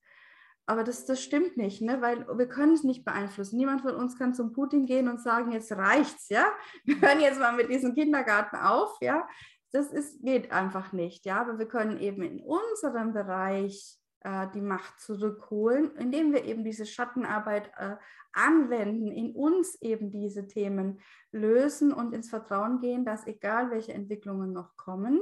Aber 0.69 0.83
das, 0.83 1.03
das 1.07 1.19
stimmt 1.19 1.57
nicht, 1.57 1.81
ne? 1.81 1.99
weil 1.99 2.27
wir 2.37 2.47
können 2.47 2.73
es 2.73 2.83
nicht 2.83 3.03
beeinflussen. 3.03 3.57
Niemand 3.57 3.81
von 3.81 3.95
uns 3.95 4.19
kann 4.19 4.35
zum 4.35 4.53
Putin 4.53 4.85
gehen 4.85 5.07
und 5.07 5.19
sagen, 5.19 5.51
jetzt 5.51 5.71
reicht's, 5.71 6.29
ja. 6.29 6.45
Wir 6.85 7.01
hören 7.01 7.21
jetzt 7.21 7.39
mal 7.39 7.55
mit 7.55 7.71
diesem 7.71 7.95
Kindergarten 7.95 8.55
auf, 8.55 8.95
ja. 9.01 9.27
Das 9.71 9.91
ist, 9.91 10.21
geht 10.21 10.51
einfach 10.51 10.93
nicht, 10.93 11.25
ja. 11.25 11.41
Aber 11.41 11.57
wir 11.57 11.67
können 11.67 11.99
eben 11.99 12.21
in 12.21 12.39
unserem 12.39 13.13
Bereich 13.13 13.97
äh, 14.19 14.45
die 14.53 14.61
Macht 14.61 14.99
zurückholen, 14.99 15.95
indem 15.95 16.33
wir 16.33 16.45
eben 16.45 16.63
diese 16.63 16.85
Schattenarbeit 16.85 17.71
äh, 17.77 17.95
anwenden, 18.33 19.11
in 19.11 19.31
uns 19.33 19.73
eben 19.81 20.11
diese 20.11 20.47
Themen 20.47 21.01
lösen 21.31 21.91
und 21.91 22.13
ins 22.13 22.29
Vertrauen 22.29 22.79
gehen, 22.79 23.05
dass 23.05 23.25
egal 23.25 23.71
welche 23.71 23.93
Entwicklungen 23.93 24.53
noch 24.53 24.77
kommen, 24.77 25.19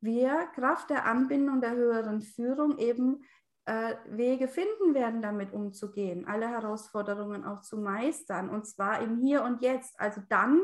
wir 0.00 0.46
Kraft 0.54 0.88
der 0.88 1.04
Anbindung 1.04 1.60
der 1.60 1.72
höheren 1.72 2.22
Führung 2.22 2.78
eben 2.78 3.22
äh, 3.70 3.94
Wege 4.08 4.48
finden 4.48 4.94
werden, 4.94 5.22
damit 5.22 5.52
umzugehen, 5.52 6.26
alle 6.26 6.48
Herausforderungen 6.48 7.44
auch 7.44 7.60
zu 7.60 7.78
meistern 7.78 8.50
und 8.50 8.66
zwar 8.66 9.00
im 9.00 9.18
Hier 9.18 9.44
und 9.44 9.62
Jetzt. 9.62 9.94
Also 10.00 10.20
dann, 10.28 10.60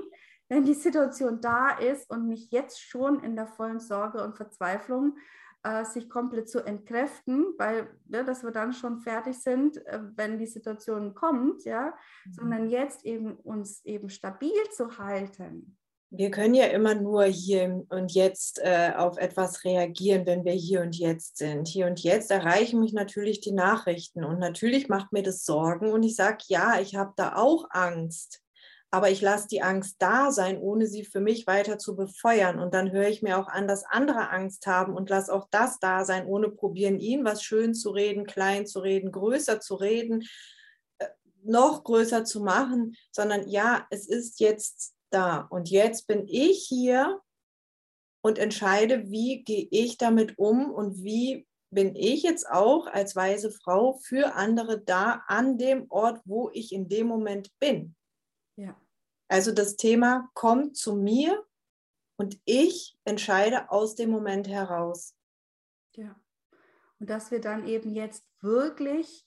wenn 0.48 0.64
die 0.64 0.74
Situation 0.74 1.40
da 1.40 1.70
ist 1.70 2.10
und 2.10 2.26
nicht 2.26 2.52
jetzt 2.52 2.82
schon 2.82 3.22
in 3.22 3.36
der 3.36 3.46
vollen 3.46 3.78
Sorge 3.78 4.24
und 4.24 4.36
Verzweiflung 4.36 5.16
äh, 5.62 5.84
sich 5.84 6.10
komplett 6.10 6.50
zu 6.50 6.66
entkräften, 6.66 7.54
weil 7.58 7.88
ja, 8.08 8.24
dass 8.24 8.42
wir 8.42 8.50
dann 8.50 8.72
schon 8.72 8.98
fertig 8.98 9.38
sind, 9.38 9.76
äh, 9.86 10.00
wenn 10.16 10.40
die 10.40 10.46
Situation 10.46 11.14
kommt, 11.14 11.64
ja, 11.64 11.94
mhm. 12.24 12.32
sondern 12.32 12.68
jetzt 12.68 13.04
eben 13.04 13.36
uns 13.36 13.84
eben 13.84 14.08
stabil 14.08 14.68
zu 14.72 14.98
halten. 14.98 15.76
Wir 16.10 16.30
können 16.30 16.54
ja 16.54 16.66
immer 16.66 16.94
nur 16.94 17.24
hier 17.24 17.84
und 17.88 18.12
jetzt 18.12 18.60
äh, 18.62 18.92
auf 18.96 19.18
etwas 19.18 19.64
reagieren, 19.64 20.24
wenn 20.24 20.44
wir 20.44 20.52
hier 20.52 20.80
und 20.82 20.96
jetzt 20.96 21.38
sind. 21.38 21.66
Hier 21.66 21.86
und 21.86 22.00
jetzt 22.02 22.30
erreichen 22.30 22.80
mich 22.80 22.92
natürlich 22.92 23.40
die 23.40 23.52
Nachrichten 23.52 24.24
und 24.24 24.38
natürlich 24.38 24.88
macht 24.88 25.12
mir 25.12 25.22
das 25.22 25.44
Sorgen 25.44 25.92
und 25.92 26.04
ich 26.04 26.14
sage, 26.14 26.44
ja, 26.46 26.80
ich 26.80 26.94
habe 26.94 27.12
da 27.16 27.34
auch 27.36 27.66
Angst 27.70 28.40
aber 28.90 29.10
ich 29.10 29.20
lasse 29.20 29.48
die 29.48 29.60
Angst 29.60 29.96
da 29.98 30.30
sein, 30.30 30.58
ohne 30.58 30.86
sie 30.86 31.04
für 31.04 31.20
mich 31.20 31.46
weiter 31.46 31.76
zu 31.76 31.96
befeuern. 31.96 32.58
Und 32.58 32.72
dann 32.72 32.92
höre 32.92 33.08
ich 33.08 33.20
mir 33.20 33.38
auch 33.38 33.48
an, 33.48 33.68
dass 33.68 33.84
andere 33.84 34.30
Angst 34.30 34.66
haben 34.66 34.94
und 34.94 35.10
lasse 35.10 35.32
auch 35.34 35.48
das 35.50 35.78
da 35.80 36.04
sein, 36.04 36.26
ohne 36.26 36.48
probieren, 36.48 36.98
ihnen 36.98 37.24
was 37.24 37.42
schön 37.42 37.74
zu 37.74 37.90
reden, 37.90 38.24
klein 38.24 38.66
zu 38.66 38.80
reden, 38.80 39.12
größer 39.12 39.60
zu 39.60 39.74
reden, 39.74 40.24
äh, 40.98 41.08
noch 41.42 41.84
größer 41.84 42.24
zu 42.24 42.42
machen, 42.42 42.96
sondern 43.10 43.48
ja, 43.48 43.86
es 43.90 44.08
ist 44.08 44.40
jetzt 44.40 44.95
da. 45.16 45.40
Und 45.40 45.70
jetzt 45.70 46.06
bin 46.06 46.26
ich 46.28 46.66
hier 46.68 47.20
und 48.22 48.38
entscheide, 48.38 49.10
wie 49.10 49.42
gehe 49.44 49.66
ich 49.70 49.96
damit 49.96 50.38
um 50.38 50.70
und 50.70 51.02
wie 51.02 51.46
bin 51.70 51.96
ich 51.96 52.22
jetzt 52.22 52.48
auch 52.48 52.86
als 52.86 53.16
weise 53.16 53.50
Frau 53.50 53.94
für 53.94 54.34
andere 54.34 54.80
da 54.80 55.24
an 55.26 55.58
dem 55.58 55.90
Ort, 55.90 56.20
wo 56.24 56.50
ich 56.52 56.72
in 56.72 56.88
dem 56.88 57.06
Moment 57.06 57.50
bin. 57.58 57.96
Ja. 58.56 58.80
Also 59.28 59.52
das 59.52 59.76
Thema 59.76 60.30
kommt 60.34 60.76
zu 60.76 60.94
mir 60.94 61.44
und 62.16 62.38
ich 62.44 62.98
entscheide 63.04 63.70
aus 63.70 63.94
dem 63.94 64.10
Moment 64.10 64.48
heraus. 64.48 65.16
Ja. 65.94 66.18
Und 66.98 67.10
dass 67.10 67.30
wir 67.30 67.40
dann 67.40 67.66
eben 67.66 67.94
jetzt 67.94 68.24
wirklich 68.40 69.26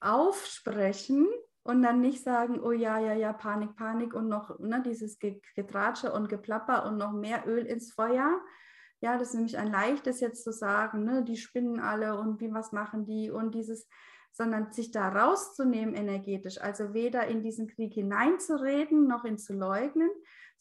aufsprechen 0.00 1.28
und 1.68 1.82
dann 1.82 2.00
nicht 2.00 2.24
sagen, 2.24 2.60
oh 2.62 2.72
ja, 2.72 2.98
ja, 2.98 3.12
ja, 3.12 3.30
Panik, 3.34 3.76
Panik 3.76 4.14
und 4.14 4.26
noch 4.26 4.58
ne, 4.58 4.82
dieses 4.82 5.18
Getratsche 5.18 6.10
und 6.10 6.30
Geplapper 6.30 6.86
und 6.86 6.96
noch 6.96 7.12
mehr 7.12 7.46
Öl 7.46 7.66
ins 7.66 7.92
Feuer. 7.92 8.40
Ja, 9.00 9.18
das 9.18 9.28
ist 9.28 9.34
nämlich 9.34 9.58
ein 9.58 9.70
leichtes 9.70 10.20
jetzt 10.20 10.42
zu 10.42 10.50
sagen, 10.50 11.04
ne, 11.04 11.22
die 11.22 11.36
spinnen 11.36 11.78
alle 11.78 12.18
und 12.18 12.40
wie 12.40 12.54
was 12.54 12.72
machen 12.72 13.04
die 13.04 13.30
und 13.30 13.54
dieses, 13.54 13.86
sondern 14.32 14.72
sich 14.72 14.92
da 14.92 15.10
rauszunehmen 15.10 15.94
energetisch, 15.94 16.58
also 16.58 16.94
weder 16.94 17.26
in 17.26 17.42
diesen 17.42 17.66
Krieg 17.66 17.92
hineinzureden 17.92 19.06
noch 19.06 19.26
ihn 19.26 19.36
zu 19.36 19.52
leugnen, 19.52 20.08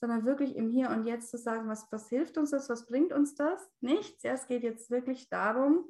sondern 0.01 0.25
wirklich 0.25 0.57
im 0.57 0.67
Hier 0.67 0.89
und 0.89 1.05
Jetzt 1.05 1.31
zu 1.31 1.37
sagen, 1.37 1.69
was, 1.69 1.87
was 1.89 2.09
hilft 2.09 2.37
uns 2.37 2.51
das, 2.51 2.67
was 2.67 2.85
bringt 2.85 3.13
uns 3.13 3.33
das? 3.33 3.65
Nichts. 3.79 4.23
Ja, 4.23 4.33
es 4.33 4.45
geht 4.47 4.63
jetzt 4.63 4.91
wirklich 4.91 5.29
darum, 5.29 5.85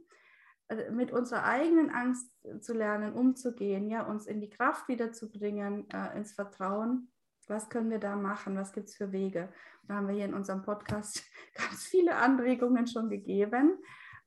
mit 0.91 1.11
unserer 1.11 1.43
eigenen 1.45 1.89
Angst 1.89 2.29
zu 2.59 2.73
lernen, 2.73 3.13
umzugehen, 3.13 3.89
ja, 3.89 4.03
uns 4.03 4.27
in 4.27 4.41
die 4.41 4.49
Kraft 4.49 4.87
wiederzubringen, 4.87 5.89
äh, 5.89 6.17
ins 6.17 6.33
Vertrauen. 6.33 7.11
Was 7.47 7.69
können 7.69 7.89
wir 7.89 7.99
da 7.99 8.15
machen? 8.15 8.57
Was 8.57 8.73
gibt 8.73 8.89
es 8.89 8.95
für 8.95 9.13
Wege? 9.13 9.51
Da 9.87 9.95
haben 9.95 10.07
wir 10.07 10.15
hier 10.15 10.25
in 10.25 10.33
unserem 10.33 10.63
Podcast 10.63 11.23
ganz 11.53 11.85
viele 11.85 12.15
Anregungen 12.15 12.87
schon 12.87 13.09
gegeben. 13.09 13.79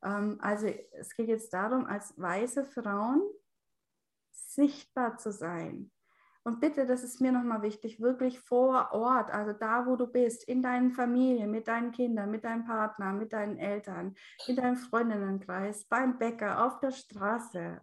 Ähm, 0.03 0.39
also 0.41 0.69
es 0.93 1.15
geht 1.15 1.29
jetzt 1.29 1.53
darum, 1.53 1.85
als 1.85 2.19
weiße 2.19 2.65
Frauen 2.65 3.23
sichtbar 4.31 5.19
zu 5.19 5.33
sein. 5.33 5.91
Und 6.43 6.61
bitte, 6.61 6.87
das 6.87 7.05
ist 7.05 7.21
mir 7.21 7.33
nochmal 7.33 7.61
wichtig, 7.63 8.01
wirklich 8.01 8.41
vor 8.41 8.93
Ort, 8.93 9.31
also 9.31 9.53
da, 9.53 9.87
wo 9.87 9.97
du 9.97 10.07
bist, 10.07 10.43
in 10.49 10.63
deinen 10.63 10.91
Familien, 10.91 11.51
mit 11.51 11.69
deinen 11.69 11.93
Kindern, 11.93 12.31
mit 12.31 12.45
deinem 12.45 12.65
Partner, 12.65 13.13
mit 13.13 13.33
deinen 13.35 13.59
Eltern, 13.59 14.15
in 14.47 14.57
deinem 14.57 14.77
Freundinnenkreis, 14.77 15.85
beim 15.85 16.19
Bäcker, 16.19 16.65
auf 16.65 16.81
der 16.81 16.93
Straße. 16.93 17.81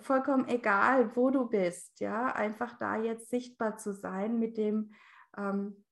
Vollkommen 0.00 0.48
egal, 0.48 1.14
wo 1.14 1.30
du 1.30 1.46
bist, 1.46 2.00
ja, 2.00 2.34
einfach 2.34 2.78
da 2.78 2.96
jetzt 2.96 3.28
sichtbar 3.28 3.76
zu 3.76 3.92
sein 3.92 4.38
mit 4.38 4.56
dem, 4.56 4.92
ähm, 5.36 5.84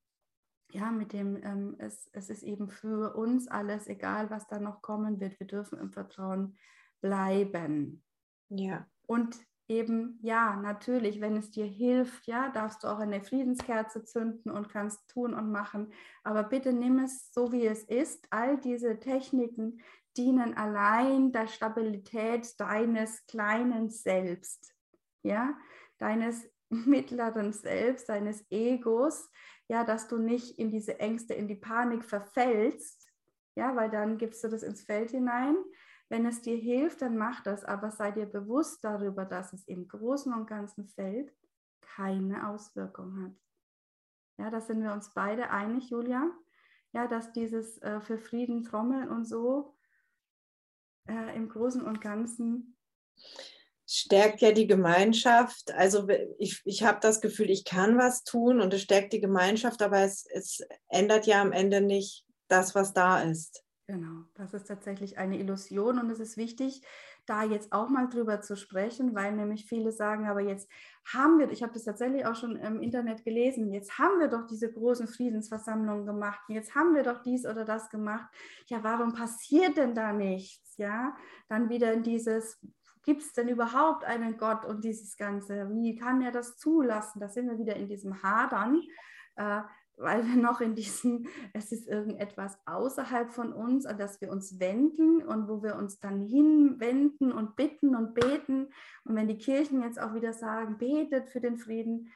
ja, 0.71 0.91
mit 0.91 1.13
dem, 1.13 1.37
ähm, 1.43 1.77
es, 1.79 2.09
es 2.13 2.31
ist 2.31 2.43
eben 2.43 2.69
für 2.71 3.15
uns 3.17 3.49
alles, 3.49 3.87
egal 3.87 4.31
was 4.31 4.47
da 4.47 4.59
noch 4.59 4.81
kommen 4.81 5.21
wird, 5.21 5.39
wir 5.41 5.47
dürfen 5.47 5.79
im 5.79 5.93
Vertrauen 5.93 6.57
bleiben. 7.01 8.03
Ja. 8.49 8.87
Und 9.07 9.39
eben, 9.69 10.19
ja, 10.23 10.57
natürlich, 10.57 11.21
wenn 11.21 11.37
es 11.37 11.51
dir 11.51 11.67
hilft, 11.67 12.27
ja, 12.27 12.51
darfst 12.51 12.85
du 12.85 12.89
auch 12.89 12.99
eine 12.99 13.21
Friedenskerze 13.21 14.05
zünden 14.05 14.51
und 14.51 14.69
kannst 14.69 15.09
tun 15.09 15.35
und 15.35 15.51
machen. 15.51 15.93
Aber 16.23 16.45
bitte 16.45 16.73
nimm 16.73 16.99
es 16.99 17.33
so, 17.33 17.53
wie 17.53 17.67
es 17.67 17.85
ist. 17.85 18.27
All 18.31 18.59
diese 18.59 18.99
Techniken 18.99 19.81
dienen 20.17 20.57
allein 20.57 21.33
der 21.33 21.47
Stabilität 21.47 22.59
deines 22.59 23.27
kleinen 23.27 23.91
Selbst, 23.91 24.75
ja, 25.23 25.57
deines 25.99 26.49
mittleren 26.69 27.53
Selbst, 27.53 28.09
deines 28.09 28.45
Egos, 28.51 29.31
ja, 29.69 29.85
dass 29.85 30.07
du 30.09 30.19
nicht 30.19 30.59
in 30.59 30.71
diese 30.71 31.01
Ängste, 31.01 31.35
in 31.35 31.49
die 31.49 31.57
Panik 31.57 32.05
verfällst, 32.05 33.11
ja, 33.57 33.75
weil 33.75 33.91
dann 33.91 34.19
gibst 34.19 34.45
du 34.45 34.49
das 34.49 34.63
ins 34.63 34.83
Feld 34.83 35.11
hinein, 35.11 35.57
wenn 36.09 36.27
es 36.27 36.43
dir 36.43 36.57
hilft, 36.57 37.03
dann 37.03 37.17
mach 37.17 37.43
das, 37.43 37.65
aber 37.65 37.91
sei 37.91 38.13
dir 38.13 38.27
bewusst 38.27 38.85
darüber, 38.85 39.25
dass 39.25 39.53
es 39.53 39.65
im 39.65 39.89
Großen 39.89 40.33
und 40.33 40.47
Ganzen 40.47 40.87
Feld 40.87 41.33
keine 41.81 42.49
Auswirkung 42.49 43.25
hat. 43.25 43.33
Ja, 44.39 44.51
da 44.51 44.61
sind 44.61 44.83
wir 44.83 44.93
uns 44.93 45.13
beide 45.15 45.51
einig, 45.51 45.91
Julia. 45.91 46.31
Ja, 46.93 47.07
dass 47.07 47.33
dieses 47.33 47.79
äh, 47.83 48.01
für 48.01 48.19
Frieden 48.19 48.63
trommeln 48.63 49.09
und 49.09 49.25
so 49.25 49.77
äh, 51.09 51.37
im 51.37 51.49
Großen 51.49 51.83
und 51.83 52.01
Ganzen 52.01 52.77
stärkt 53.87 54.41
ja 54.41 54.53
die 54.53 54.67
Gemeinschaft. 54.67 55.71
Also 55.73 56.09
ich, 56.39 56.61
ich 56.65 56.83
habe 56.83 56.99
das 57.01 57.21
Gefühl, 57.21 57.51
ich 57.51 57.65
kann 57.65 57.99
was 57.99 58.25
tun 58.25 58.61
und 58.61 58.75
es 58.75 58.83
stärkt 58.83 59.13
die 59.13 59.21
Gemeinschaft, 59.21 59.83
aber 59.83 60.01
es, 60.01 60.27
es 60.33 60.61
ändert 60.89 61.27
ja 61.27 61.41
am 61.41 61.53
Ende 61.53 61.81
nicht 61.81 62.25
das, 62.49 62.75
was 62.75 62.93
da 62.93 63.23
ist. 63.23 63.66
Genau, 63.89 64.25
das 64.35 64.53
ist 64.53 64.65
tatsächlich 64.67 65.17
eine 65.17 65.39
Illusion 65.39 66.01
und 66.01 66.11
es 66.11 66.19
ist 66.19 66.37
wichtig, 66.37 66.83
da 67.25 67.45
jetzt 67.45 67.73
auch 67.73 67.89
mal 67.89 68.09
drüber 68.09 68.41
zu 68.41 68.57
sprechen, 68.57 69.15
weil 69.15 69.33
nämlich 69.33 69.67
viele 69.67 69.93
sagen, 69.93 70.27
aber 70.27 70.41
jetzt 70.41 70.69
haben 71.05 71.39
wir, 71.39 71.49
ich 71.53 71.63
habe 71.63 71.73
das 71.73 71.85
tatsächlich 71.85 72.27
auch 72.27 72.35
schon 72.35 72.57
im 72.57 72.81
Internet 72.83 73.23
gelesen, 73.23 73.73
jetzt 73.73 73.97
haben 73.97 74.19
wir 74.19 74.27
doch 74.27 74.45
diese 74.49 74.73
großen 74.73 75.07
Friedensversammlungen 75.07 76.05
gemacht, 76.05 76.41
jetzt 76.49 76.75
haben 76.75 76.97
wir 76.97 77.05
doch 77.05 77.23
dies 77.23 77.47
oder 77.47 77.65
das 77.65 77.89
gemacht. 77.89 78.27
Ja, 78.67 78.83
warum 78.83 79.13
passiert 79.13 79.77
denn 79.77 79.95
da 79.95 80.13
nichts? 80.13 80.77
Ja, 80.79 81.17
dann 81.49 81.69
wieder 81.69 81.93
in 81.93 82.03
dieses, 82.03 82.59
gibt 83.05 83.23
es 83.23 83.35
denn 83.35 83.49
überhaupt 83.49 84.05
einen 84.05 84.37
Gott 84.37 84.65
und 84.65 84.83
dieses 84.83 85.17
Ganze? 85.17 85.71
Wie 85.71 85.95
kann 85.95 86.23
er 86.23 86.33
das 86.33 86.57
zulassen? 86.57 87.21
Da 87.21 87.29
sind 87.29 87.49
wir 87.49 87.57
wieder 87.59 87.77
in 87.77 87.87
diesem 87.87 88.21
Hadern. 88.21 88.83
Äh, 89.37 89.63
weil 89.97 90.27
wir 90.27 90.37
noch 90.37 90.61
in 90.61 90.75
diesem, 90.75 91.27
es 91.53 91.73
ist 91.73 91.89
irgendetwas 91.89 92.59
außerhalb 92.67 93.33
von 93.33 93.53
uns, 93.53 93.87
an 93.87 93.99
das 93.99 94.21
wir 94.21 94.31
uns 94.31 94.61
wenden 94.61 95.23
und 95.23 95.49
wo 95.49 95.63
wir 95.63 95.77
uns 95.77 96.01
dann 96.01 96.21
hinwenden 96.21 97.33
und 97.33 97.57
bitten 97.57 97.97
und 97.97 98.15
beten. 98.15 98.69
Und 99.05 99.17
wenn 99.17 99.29
die 99.29 99.39
Kirchen 99.39 99.83
jetzt 99.83 100.01
auch 100.01 100.15
wieder 100.15 100.33
sagen, 100.33 100.79
betet 100.79 101.31
für 101.31 101.41
den 101.41 101.57
Frieden, 101.57 102.13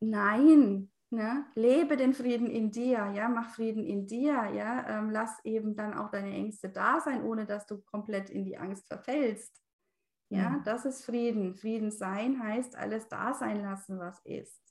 nein, 0.00 0.90
ne? 1.10 1.46
lebe 1.54 1.96
den 1.96 2.14
Frieden 2.14 2.48
in 2.48 2.70
dir, 2.70 3.12
ja, 3.14 3.28
mach 3.28 3.50
Frieden 3.50 3.84
in 3.84 4.06
dir, 4.06 4.50
ja, 4.54 4.88
ähm, 4.88 5.10
lass 5.10 5.44
eben 5.44 5.74
dann 5.74 5.94
auch 5.94 6.10
deine 6.10 6.32
Ängste 6.32 6.68
da 6.68 7.00
sein, 7.00 7.24
ohne 7.24 7.46
dass 7.46 7.66
du 7.66 7.78
komplett 7.82 8.30
in 8.30 8.44
die 8.44 8.56
Angst 8.56 8.86
verfällst. 8.86 9.62
Ja, 10.30 10.50
mhm. 10.50 10.62
das 10.64 10.84
ist 10.84 11.04
Frieden. 11.04 11.54
Frieden 11.54 11.90
sein 11.90 12.42
heißt 12.42 12.76
alles 12.76 13.08
da 13.08 13.34
sein 13.34 13.62
lassen, 13.62 13.98
was 13.98 14.20
ist. 14.24 14.67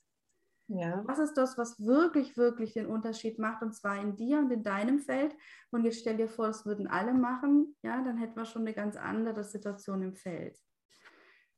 Ja. 0.68 1.02
Was 1.06 1.18
ist 1.18 1.34
das, 1.34 1.56
was 1.56 1.84
wirklich, 1.84 2.36
wirklich 2.36 2.74
den 2.74 2.86
Unterschied 2.86 3.38
macht, 3.38 3.62
und 3.62 3.74
zwar 3.74 4.00
in 4.00 4.16
dir 4.16 4.38
und 4.38 4.50
in 4.50 4.62
deinem 4.62 4.98
Feld? 4.98 5.34
Und 5.70 5.84
jetzt 5.84 6.00
stell 6.00 6.18
dir 6.18 6.28
vor, 6.28 6.46
das 6.46 6.66
würden 6.66 6.86
alle 6.86 7.14
machen, 7.14 7.74
ja, 7.82 8.02
dann 8.02 8.18
hätten 8.18 8.36
wir 8.36 8.44
schon 8.44 8.62
eine 8.62 8.74
ganz 8.74 8.96
andere 8.96 9.44
Situation 9.44 10.02
im 10.02 10.14
Feld. 10.14 10.58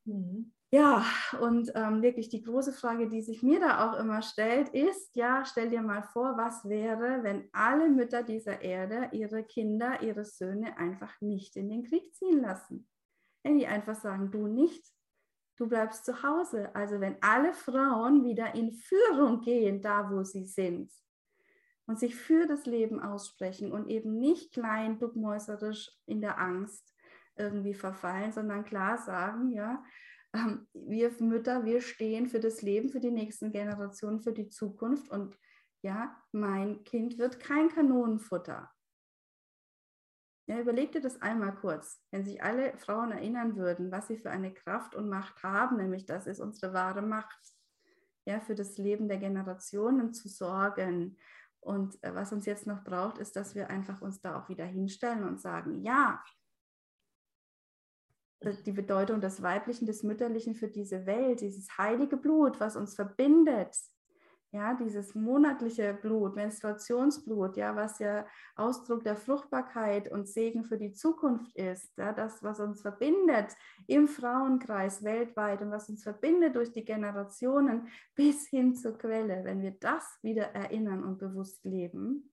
Mhm. 0.05 0.53
Ja, 0.73 1.05
und 1.41 1.73
ähm, 1.75 2.01
wirklich 2.01 2.29
die 2.29 2.43
große 2.43 2.73
Frage, 2.73 3.09
die 3.09 3.23
sich 3.23 3.43
mir 3.43 3.59
da 3.59 3.91
auch 3.91 3.99
immer 3.99 4.23
stellt, 4.23 4.69
ist, 4.69 5.17
ja, 5.17 5.45
stell 5.45 5.69
dir 5.69 5.83
mal 5.83 6.05
vor, 6.05 6.37
was 6.37 6.69
wäre, 6.69 7.25
wenn 7.25 7.49
alle 7.51 7.91
Mütter 7.91 8.23
dieser 8.23 8.63
Erde 8.63 9.09
ihre 9.11 9.43
Kinder, 9.43 10.01
ihre 10.01 10.25
Söhne 10.25 10.79
einfach 10.79 11.21
nicht 11.21 11.57
in 11.57 11.69
den 11.69 11.83
Krieg 11.83 12.15
ziehen 12.15 12.41
lassen? 12.41 12.89
Wenn 13.43 13.59
die 13.59 13.67
einfach 13.67 13.97
sagen, 13.97 14.31
du 14.31 14.47
nicht, 14.47 14.85
du 15.61 15.69
bleibst 15.69 16.07
zu 16.07 16.23
Hause. 16.23 16.75
Also 16.75 17.01
wenn 17.01 17.23
alle 17.23 17.53
Frauen 17.53 18.25
wieder 18.25 18.55
in 18.55 18.73
Führung 18.73 19.43
gehen, 19.43 19.83
da 19.83 20.11
wo 20.11 20.25
sie 20.25 20.47
sind 20.47 20.91
und 21.87 21.99
sich 21.99 22.17
für 22.17 22.47
das 22.47 22.65
Leben 22.65 23.01
aussprechen 23.01 23.71
und 23.71 23.89
eben 23.89 24.19
nicht 24.19 24.53
klein, 24.53 24.99
duckmäuserisch 24.99 25.91
in 26.07 26.23
der 26.23 26.39
Angst 26.39 26.95
irgendwie 27.37 27.75
verfallen, 27.75 28.33
sondern 28.33 28.65
klar 28.65 28.97
sagen, 28.99 29.51
ja, 29.51 29.85
ähm, 30.33 30.67
wir 30.73 31.11
Mütter, 31.21 31.65
wir 31.65 31.83
stehen 31.83 32.29
für 32.29 32.41
das 32.41 32.63
Leben, 32.63 32.89
für 32.89 33.01
die 33.01 33.11
nächsten 33.11 33.53
Generationen, 33.53 34.21
für 34.21 34.33
die 34.33 34.49
Zukunft. 34.49 35.11
Und 35.11 35.37
ja, 35.83 36.17
mein 36.33 36.85
Kind 36.85 37.19
wird 37.19 37.39
kein 37.39 37.69
Kanonenfutter. 37.69 38.71
Ja, 40.51 40.59
überleg 40.59 40.91
dir 40.91 41.01
das 41.01 41.23
einmal 41.23 41.55
kurz. 41.55 42.03
Wenn 42.11 42.25
sich 42.25 42.43
alle 42.43 42.77
Frauen 42.77 43.13
erinnern 43.13 43.55
würden, 43.55 43.93
was 43.93 44.09
sie 44.09 44.17
für 44.17 44.31
eine 44.31 44.53
Kraft 44.53 44.97
und 44.97 45.09
Macht 45.09 45.45
haben, 45.45 45.77
nämlich 45.77 46.07
das 46.07 46.27
ist 46.27 46.41
unsere 46.41 46.73
wahre 46.73 47.03
Macht, 47.03 47.39
ja, 48.25 48.41
für 48.41 48.57
das 48.57 48.77
Leben 48.77 49.07
der 49.07 49.19
Generationen 49.19 50.13
zu 50.13 50.29
sorgen. 50.29 51.17
Und 51.61 52.03
äh, 52.03 52.17
was 52.17 52.33
uns 52.33 52.47
jetzt 52.47 52.67
noch 52.67 52.83
braucht, 52.83 53.19
ist, 53.19 53.37
dass 53.37 53.55
wir 53.55 53.71
einfach 53.71 54.03
uns 54.03 54.21
da 54.21 54.41
auch 54.41 54.49
wieder 54.49 54.65
hinstellen 54.65 55.23
und 55.23 55.41
sagen, 55.41 55.85
ja, 55.85 56.21
die 58.43 58.73
Bedeutung 58.73 59.21
des 59.21 59.43
Weiblichen, 59.43 59.87
des 59.87 60.03
Mütterlichen 60.03 60.57
für 60.57 60.67
diese 60.67 61.07
Welt, 61.07 61.43
dieses 61.43 61.79
heilige 61.79 62.17
Blut, 62.17 62.59
was 62.59 62.75
uns 62.75 62.97
verbindet, 62.97 63.77
ja, 64.53 64.75
dieses 64.75 65.15
monatliche 65.15 65.95
Blut, 65.95 66.35
Menstruationsblut, 66.35 67.57
ja, 67.57 67.77
was 67.77 68.01
ja 68.01 68.27
Ausdruck 68.57 69.05
der 69.05 69.17
Fruchtbarkeit 69.17 70.11
und 70.11 70.29
Segen 70.29 70.65
für 70.65 70.77
die 70.77 70.93
Zukunft 70.93 71.55
ist, 71.57 71.97
ja, 71.97 72.13
das, 72.13 72.43
was 72.43 72.59
uns 72.59 72.83
verbindet 72.83 73.55
im 73.87 74.09
Frauenkreis 74.09 75.05
weltweit 75.05 75.63
und 75.63 75.71
was 75.71 75.89
uns 75.89 76.03
verbindet 76.03 76.57
durch 76.57 76.73
die 76.73 76.85
Generationen 76.85 77.89
bis 78.17 78.49
hin 78.49 78.75
zur 78.75 78.99
Quelle, 78.99 79.45
wenn 79.45 79.63
wir 79.63 79.77
das 79.79 80.19
wieder 80.23 80.47
erinnern 80.55 81.05
und 81.05 81.19
bewusst 81.19 81.65
leben, 81.65 82.33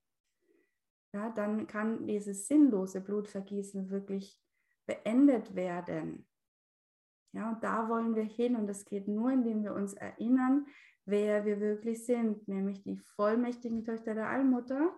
ja, 1.13 1.29
dann 1.29 1.67
kann 1.67 2.07
dieses 2.07 2.47
sinnlose 2.47 3.01
Blutvergießen 3.01 3.91
wirklich 3.91 4.41
beendet 4.87 5.55
werden. 5.55 6.27
Ja, 7.33 7.49
und 7.49 7.63
da 7.63 7.87
wollen 7.89 8.15
wir 8.15 8.23
hin 8.23 8.55
und 8.55 8.65
das 8.65 8.85
geht 8.85 9.07
nur, 9.07 9.31
indem 9.31 9.63
wir 9.63 9.73
uns 9.73 9.93
erinnern, 9.93 10.65
wer 11.07 11.45
wir 11.45 11.59
wirklich 11.59 12.05
sind, 12.05 12.47
nämlich 12.47 12.83
die 12.83 12.97
vollmächtigen 12.97 13.83
Töchter 13.83 14.13
der 14.13 14.29
Allmutter 14.29 14.93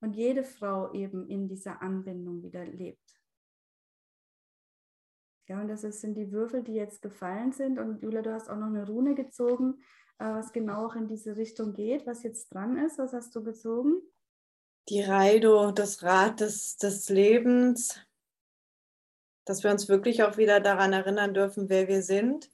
und 0.00 0.14
jede 0.14 0.44
Frau 0.44 0.92
eben 0.92 1.28
in 1.28 1.48
dieser 1.48 1.80
Anbindung 1.80 2.42
wieder 2.42 2.64
lebt. 2.64 3.00
Ja, 5.46 5.60
und 5.60 5.68
das 5.68 5.82
sind 5.82 6.14
die 6.16 6.32
Würfel, 6.32 6.62
die 6.62 6.74
jetzt 6.74 7.02
gefallen 7.02 7.52
sind. 7.52 7.78
Und 7.78 8.02
Julia, 8.02 8.22
du 8.22 8.32
hast 8.32 8.48
auch 8.48 8.56
noch 8.56 8.66
eine 8.66 8.86
Rune 8.86 9.14
gezogen, 9.14 9.82
äh, 10.18 10.24
was 10.24 10.52
genau 10.52 10.86
auch 10.86 10.96
in 10.96 11.06
diese 11.06 11.36
Richtung 11.36 11.74
geht, 11.74 12.06
was 12.06 12.22
jetzt 12.22 12.52
dran 12.52 12.78
ist. 12.78 12.98
Was 12.98 13.12
hast 13.12 13.36
du 13.36 13.44
gezogen? 13.44 14.00
Die 14.88 15.02
Reido, 15.02 15.70
das 15.70 16.02
Rad 16.02 16.40
des, 16.40 16.76
des 16.78 17.08
Lebens, 17.10 18.00
dass 19.44 19.62
wir 19.62 19.70
uns 19.70 19.88
wirklich 19.88 20.22
auch 20.22 20.38
wieder 20.38 20.60
daran 20.60 20.94
erinnern 20.94 21.34
dürfen, 21.34 21.68
wer 21.68 21.88
wir 21.88 22.02
sind 22.02 22.50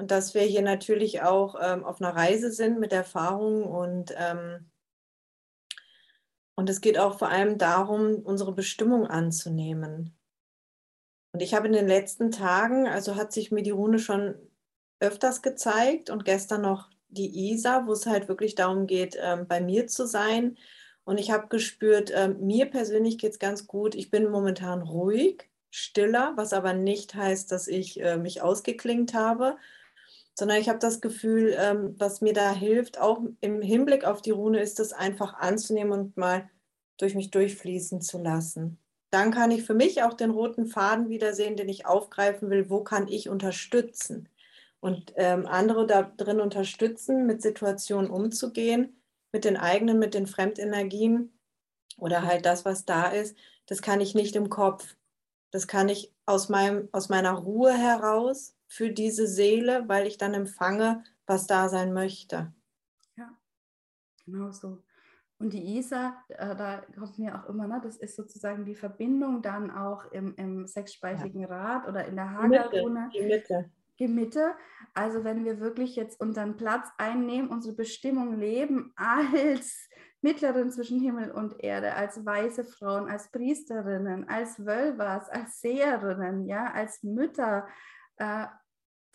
und 0.00 0.10
dass 0.10 0.34
wir 0.34 0.42
hier 0.42 0.62
natürlich 0.62 1.20
auch 1.20 1.56
ähm, 1.60 1.84
auf 1.84 2.00
einer 2.00 2.16
Reise 2.16 2.50
sind 2.50 2.80
mit 2.80 2.90
Erfahrungen 2.90 3.64
und 3.64 4.14
ähm, 4.16 4.70
und 6.54 6.68
es 6.68 6.80
geht 6.80 6.98
auch 6.98 7.18
vor 7.18 7.28
allem 7.28 7.58
darum, 7.58 8.16
unsere 8.16 8.52
Bestimmung 8.52 9.06
anzunehmen. 9.06 10.14
Und 11.32 11.40
ich 11.40 11.54
habe 11.54 11.66
in 11.66 11.72
den 11.72 11.86
letzten 11.86 12.30
Tagen, 12.30 12.86
also 12.86 13.16
hat 13.16 13.32
sich 13.32 13.50
mir 13.50 13.62
die 13.62 13.70
Rune 13.70 13.98
schon 13.98 14.34
öfters 15.00 15.40
gezeigt 15.40 16.10
und 16.10 16.24
gestern 16.24 16.62
noch 16.62 16.90
die 17.08 17.50
Isa, 17.50 17.86
wo 17.86 17.92
es 17.92 18.06
halt 18.06 18.28
wirklich 18.28 18.54
darum 18.56 18.86
geht, 18.86 19.16
ähm, 19.20 19.46
bei 19.48 19.60
mir 19.60 19.86
zu 19.86 20.06
sein. 20.06 20.56
Und 21.04 21.18
ich 21.18 21.30
habe 21.30 21.48
gespürt, 21.48 22.10
äh, 22.10 22.28
mir 22.28 22.66
persönlich 22.66 23.16
geht 23.18 23.32
es 23.32 23.38
ganz 23.38 23.66
gut. 23.66 23.94
Ich 23.94 24.10
bin 24.10 24.30
momentan 24.30 24.82
ruhig 24.82 25.50
stiller, 25.70 26.32
was 26.36 26.52
aber 26.52 26.72
nicht 26.72 27.14
heißt, 27.14 27.50
dass 27.52 27.68
ich 27.68 28.00
äh, 28.02 28.16
mich 28.16 28.42
ausgeklingt 28.42 29.14
habe, 29.14 29.56
sondern 30.34 30.58
ich 30.58 30.68
habe 30.68 30.78
das 30.78 31.00
Gefühl, 31.00 31.54
ähm, 31.58 31.94
was 31.98 32.20
mir 32.20 32.32
da 32.32 32.52
hilft, 32.52 33.00
auch 33.00 33.20
im 33.40 33.62
Hinblick 33.62 34.04
auf 34.04 34.22
die 34.22 34.30
Rune, 34.30 34.60
ist 34.60 34.80
es 34.80 34.92
einfach 34.92 35.34
anzunehmen 35.34 35.92
und 35.92 36.16
mal 36.16 36.48
durch 36.98 37.14
mich 37.14 37.30
durchfließen 37.30 38.00
zu 38.00 38.18
lassen. 38.18 38.78
Dann 39.10 39.32
kann 39.32 39.50
ich 39.50 39.64
für 39.64 39.74
mich 39.74 40.02
auch 40.02 40.14
den 40.14 40.30
roten 40.30 40.66
Faden 40.66 41.08
wiedersehen, 41.08 41.56
den 41.56 41.68
ich 41.68 41.86
aufgreifen 41.86 42.48
will. 42.48 42.70
Wo 42.70 42.84
kann 42.84 43.08
ich 43.08 43.28
unterstützen? 43.28 44.28
Und 44.78 45.12
ähm, 45.16 45.46
andere 45.46 45.86
da 45.86 46.02
drin 46.02 46.40
unterstützen, 46.40 47.26
mit 47.26 47.42
Situationen 47.42 48.10
umzugehen, 48.10 49.02
mit 49.32 49.44
den 49.44 49.56
eigenen, 49.56 49.98
mit 49.98 50.14
den 50.14 50.26
Fremdenergien 50.26 51.32
oder 51.98 52.22
halt 52.22 52.46
das, 52.46 52.64
was 52.64 52.84
da 52.84 53.08
ist, 53.08 53.36
das 53.66 53.82
kann 53.82 54.00
ich 54.00 54.14
nicht 54.14 54.36
im 54.36 54.48
Kopf. 54.48 54.96
Das 55.50 55.66
kann 55.66 55.88
ich 55.88 56.12
aus, 56.24 56.48
meinem, 56.48 56.88
aus 56.92 57.08
meiner 57.08 57.32
Ruhe 57.32 57.72
heraus 57.72 58.54
für 58.70 58.90
diese 58.90 59.26
Seele, 59.26 59.88
weil 59.88 60.06
ich 60.06 60.16
dann 60.16 60.32
empfange, 60.32 61.02
was 61.26 61.48
da 61.48 61.68
sein 61.68 61.92
möchte. 61.92 62.54
Ja, 63.16 63.28
genau 64.24 64.52
so. 64.52 64.78
Und 65.38 65.52
die 65.52 65.76
Isa, 65.78 66.22
äh, 66.28 66.54
da 66.54 66.82
kommt 66.96 67.18
mir 67.18 67.34
auch 67.34 67.48
immer, 67.48 67.66
ne, 67.66 67.80
das 67.82 67.96
ist 67.96 68.14
sozusagen 68.14 68.64
die 68.64 68.76
Verbindung 68.76 69.42
dann 69.42 69.70
auch 69.70 70.04
im, 70.12 70.34
im 70.36 70.66
sechsspeichigen 70.66 71.40
ja. 71.40 71.48
Rad 71.48 71.88
oder 71.88 72.04
in 72.04 72.14
der 72.14 72.30
Hagerrune. 72.30 73.10
Die 73.12 73.22
Mitte. 73.22 73.70
Die 73.98 74.08
Mitte. 74.08 74.54
Also 74.94 75.24
wenn 75.24 75.44
wir 75.44 75.58
wirklich 75.58 75.96
jetzt 75.96 76.20
unseren 76.20 76.56
Platz 76.56 76.88
einnehmen, 76.96 77.50
unsere 77.50 77.74
Bestimmung 77.74 78.38
leben 78.38 78.92
als 78.94 79.88
Mittlerin 80.20 80.70
zwischen 80.70 81.00
Himmel 81.00 81.32
und 81.32 81.58
Erde, 81.58 81.94
als 81.94 82.24
weise 82.24 82.64
Frauen, 82.64 83.08
als 83.08 83.32
Priesterinnen, 83.32 84.28
als 84.28 84.64
Wölvers, 84.64 85.28
als 85.28 85.60
Seherinnen, 85.60 86.46
ja, 86.46 86.70
als 86.72 87.02
Mütter, 87.02 87.66
äh, 88.16 88.46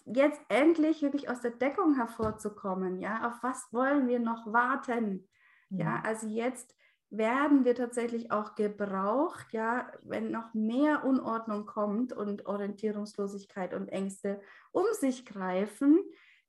jetzt 0.06 0.40
endlich 0.50 1.02
wirklich 1.02 1.30
aus 1.30 1.42
der 1.42 1.52
Deckung 1.52 1.96
hervorzukommen, 1.96 3.00
ja, 3.00 3.28
auf 3.28 3.42
was 3.42 3.72
wollen 3.72 4.08
wir 4.08 4.20
noch 4.20 4.46
warten? 4.52 5.28
Mhm. 5.70 5.80
Ja, 5.80 6.02
also 6.04 6.28
jetzt 6.28 6.76
werden 7.10 7.66
wir 7.66 7.76
tatsächlich 7.76 8.32
auch 8.32 8.56
gebraucht, 8.56 9.48
ja, 9.52 9.92
wenn 10.04 10.32
noch 10.32 10.54
mehr 10.54 11.04
Unordnung 11.06 11.66
kommt 11.66 12.14
und 12.14 12.46
Orientierungslosigkeit 12.46 13.74
und 13.74 13.90
Ängste 13.90 14.42
um 14.72 14.86
sich 14.94 15.26
greifen, 15.26 16.00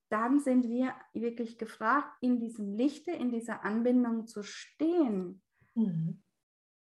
dann 0.08 0.40
sind 0.40 0.68
wir 0.68 0.94
wirklich 1.12 1.58
gefragt, 1.58 2.08
in 2.20 2.38
diesem 2.38 2.74
Lichte, 2.74 3.10
in 3.10 3.30
dieser 3.30 3.64
Anbindung 3.64 4.26
zu 4.26 4.42
stehen. 4.42 5.42
Mhm. 5.74 6.22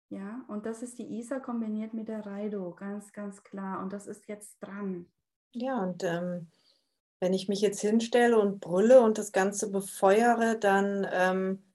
Ja, 0.09 0.45
und 0.47 0.65
das 0.65 0.83
ist 0.83 0.99
die 0.99 1.17
Isa 1.17 1.39
kombiniert 1.39 1.93
mit 1.93 2.07
der 2.07 2.25
Raido, 2.25 2.73
ganz, 2.75 3.11
ganz 3.11 3.43
klar. 3.43 3.81
Und 3.81 3.91
das 3.91 4.05
ist 4.05 4.27
jetzt 4.27 4.59
dran. 4.59 5.11
Ja, 5.51 5.81
und 5.81 6.03
ähm, 6.03 6.49
wenn 7.25 7.33
ich 7.33 7.49
mich 7.49 7.61
jetzt 7.61 7.81
hinstelle 7.81 8.37
und 8.37 8.59
brülle 8.59 9.01
und 9.01 9.17
das 9.17 9.31
Ganze 9.31 9.71
befeuere, 9.71 10.53
dann 10.53 11.07
ähm, 11.11 11.73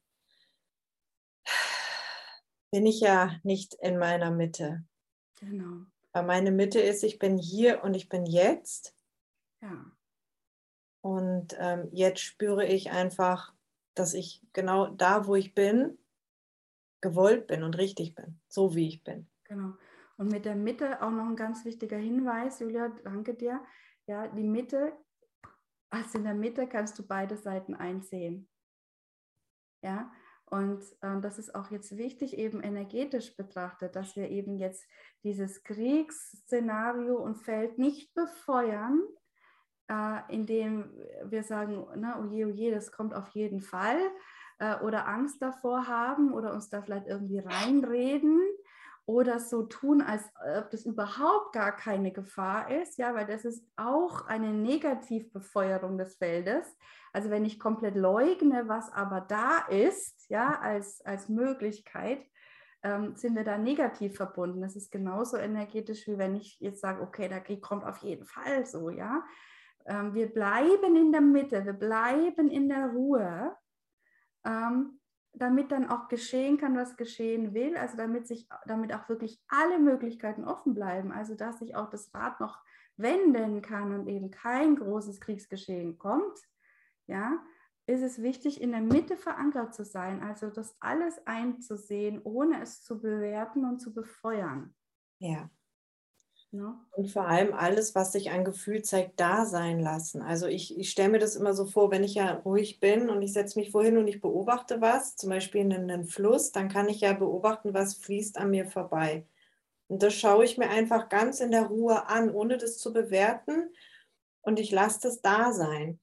bin 2.70 2.86
ich 2.86 3.00
ja 3.00 3.34
nicht 3.42 3.74
in 3.74 3.98
meiner 3.98 4.30
Mitte. 4.30 4.84
Genau. 5.40 5.86
Weil 6.12 6.22
meine 6.22 6.52
Mitte 6.52 6.78
ist, 6.78 7.02
ich 7.02 7.18
bin 7.18 7.36
hier 7.36 7.82
und 7.82 7.94
ich 7.94 8.08
bin 8.08 8.26
jetzt. 8.26 8.94
Ja. 9.60 9.90
Und 11.00 11.56
ähm, 11.58 11.88
jetzt 11.90 12.20
spüre 12.20 12.64
ich 12.64 12.92
einfach, 12.92 13.52
dass 13.94 14.14
ich 14.14 14.40
genau 14.52 14.86
da, 14.86 15.26
wo 15.26 15.34
ich 15.34 15.52
bin, 15.52 15.98
gewollt 17.00 17.48
bin 17.48 17.64
und 17.64 17.76
richtig 17.76 18.14
bin, 18.14 18.38
so 18.46 18.76
wie 18.76 18.86
ich 18.86 19.02
bin. 19.02 19.26
Genau. 19.42 19.72
Und 20.16 20.30
mit 20.30 20.44
der 20.44 20.54
Mitte 20.54 21.02
auch 21.02 21.10
noch 21.10 21.26
ein 21.26 21.34
ganz 21.34 21.64
wichtiger 21.64 21.98
Hinweis, 21.98 22.60
Julia, 22.60 22.90
danke 23.02 23.34
dir. 23.34 23.60
Ja, 24.06 24.28
die 24.28 24.44
Mitte, 24.44 24.92
also 25.90 26.18
in 26.18 26.24
der 26.24 26.35
Mitte 26.35 26.66
kannst 26.68 26.98
du 26.98 27.07
beide 27.07 27.37
Seiten 27.37 27.74
einsehen. 27.74 28.48
Ja, 29.83 30.12
Und 30.46 30.83
ähm, 31.03 31.22
das 31.22 31.38
ist 31.38 31.55
auch 31.55 31.70
jetzt 31.70 31.96
wichtig, 31.96 32.37
eben 32.37 32.62
energetisch 32.62 33.37
betrachtet, 33.37 33.96
dass 33.96 34.16
wir 34.16 34.29
eben 34.29 34.57
jetzt 34.57 34.85
dieses 35.22 35.62
Kriegsszenario 35.62 37.16
und 37.16 37.37
Feld 37.37 37.79
nicht 37.79 38.12
befeuern, 38.14 39.00
äh, 39.88 40.20
indem 40.29 40.92
wir 41.24 41.44
sagen, 41.44 41.87
na, 41.96 42.20
oh 42.20 42.24
je, 42.24 42.44
oh 42.44 42.74
das 42.74 42.92
kommt 42.92 43.14
auf 43.14 43.29
jeden 43.29 43.61
Fall, 43.61 43.98
äh, 44.59 44.76
oder 44.81 45.09
Angst 45.09 45.40
davor 45.40 45.87
haben 45.87 46.33
oder 46.33 46.53
uns 46.53 46.68
da 46.68 46.83
vielleicht 46.83 47.07
irgendwie 47.07 47.38
reinreden 47.38 48.40
oder 49.11 49.40
so 49.40 49.64
tun, 49.64 50.03
als 50.03 50.23
ob 50.57 50.70
das 50.70 50.87
überhaupt 50.87 51.53
gar 51.53 51.75
keine 51.75 52.12
Gefahr 52.12 52.70
ist, 52.70 52.96
ja, 52.96 53.12
weil 53.12 53.27
das 53.27 53.44
ist 53.44 53.66
auch 53.77 54.27
eine 54.27 54.53
Negativbefeuerung 54.53 55.99
des 55.99 56.14
Feldes. 56.14 56.64
Also 57.12 57.29
wenn 57.29 57.44
ich 57.44 57.59
komplett 57.59 57.96
leugne, 57.96 58.68
was 58.68 58.92
aber 58.92 59.20
da 59.20 59.66
ist, 59.68 60.31
ja, 60.31 60.61
als, 60.61 61.05
als 61.05 61.29
Möglichkeit, 61.29 62.25
ähm, 62.85 63.16
sind 63.16 63.35
wir 63.35 63.42
da 63.42 63.59
negativ 63.59 64.16
verbunden. 64.16 64.62
Das 64.62 64.77
ist 64.77 64.92
genauso 64.92 65.37
energetisch, 65.37 66.07
wie 66.07 66.16
wenn 66.16 66.37
ich 66.37 66.61
jetzt 66.61 66.81
sage, 66.81 67.03
okay, 67.03 67.29
Krieg 67.44 67.62
kommt 67.62 67.85
auf 67.85 67.99
jeden 67.99 68.25
Fall 68.25 68.64
so, 68.64 68.90
ja. 68.90 69.25
Ähm, 69.87 70.14
wir 70.14 70.33
bleiben 70.33 70.94
in 70.94 71.11
der 71.11 71.20
Mitte, 71.20 71.64
wir 71.64 71.73
bleiben 71.73 72.49
in 72.49 72.68
der 72.68 72.87
Ruhe. 72.90 73.57
Ähm, 74.44 74.99
damit 75.33 75.71
dann 75.73 75.88
auch 75.88 76.09
geschehen 76.09 76.59
kann, 76.59 76.77
was 76.77 76.97
geschehen 76.97 77.55
will, 77.55 77.77
also 77.77 77.97
damit 77.97 78.27
sich, 78.27 78.49
damit 78.66 78.93
auch 78.93 79.09
wirklich 79.09 79.40
alle 79.49 79.79
Möglichkeiten 79.79 80.45
offen 80.45 80.75
bleiben, 80.75 81.12
also 81.12 81.35
dass 81.35 81.61
sich 81.61 81.77
auch 81.77 81.88
das 81.88 82.12
Rad 82.14 82.40
noch 82.40 82.59
wenden 82.97 83.62
kann 83.62 83.95
und 83.95 84.07
eben 84.09 84.31
kein 84.31 84.77
großes 84.77 85.21
Kriegsgeschehen 85.21 85.99
kommt, 85.99 86.38
ja, 87.07 87.43
ist 87.87 88.03
es 88.03 88.23
wichtig, 88.23 88.61
in 88.61 88.73
der 88.73 88.83
Mitte 88.83 89.16
verankert 89.16 89.75
zu 89.75 89.85
sein, 89.85 90.23
also 90.23 90.51
das 90.51 90.77
alles 90.81 91.27
einzusehen, 91.27 92.21
ohne 92.23 92.62
es 92.62 92.83
zu 92.83 93.01
bewerten 93.01 93.64
und 93.64 93.81
zu 93.81 93.93
befeuern. 93.93 94.75
Ja. 95.19 95.51
Ja. 96.52 96.80
Und 96.92 97.08
vor 97.08 97.26
allem 97.28 97.54
alles, 97.54 97.94
was 97.94 98.12
sich 98.12 98.30
an 98.30 98.44
Gefühl 98.44 98.82
zeigt, 98.82 99.20
da 99.20 99.46
sein 99.46 99.78
lassen. 99.78 100.20
Also 100.20 100.46
ich, 100.46 100.76
ich 100.76 100.90
stelle 100.90 101.10
mir 101.10 101.18
das 101.20 101.36
immer 101.36 101.54
so 101.54 101.64
vor, 101.64 101.92
wenn 101.92 102.02
ich 102.02 102.14
ja 102.14 102.32
ruhig 102.44 102.80
bin 102.80 103.08
und 103.08 103.22
ich 103.22 103.32
setze 103.32 103.58
mich 103.58 103.70
vorhin 103.70 103.98
und 103.98 104.08
ich 104.08 104.20
beobachte 104.20 104.80
was, 104.80 105.14
zum 105.14 105.30
Beispiel 105.30 105.60
in 105.60 105.72
einen 105.72 106.04
Fluss, 106.04 106.50
dann 106.50 106.68
kann 106.68 106.88
ich 106.88 107.02
ja 107.02 107.12
beobachten, 107.12 107.72
was 107.72 107.94
fließt 107.94 108.36
an 108.36 108.50
mir 108.50 108.66
vorbei. 108.66 109.26
Und 109.86 110.02
das 110.02 110.14
schaue 110.14 110.44
ich 110.44 110.58
mir 110.58 110.70
einfach 110.70 111.08
ganz 111.08 111.40
in 111.40 111.52
der 111.52 111.66
Ruhe 111.66 112.08
an, 112.08 112.30
ohne 112.30 112.58
das 112.58 112.78
zu 112.78 112.92
bewerten. 112.92 113.70
Und 114.40 114.58
ich 114.58 114.72
lasse 114.72 115.00
das 115.02 115.20
da 115.20 115.52
sein 115.52 116.00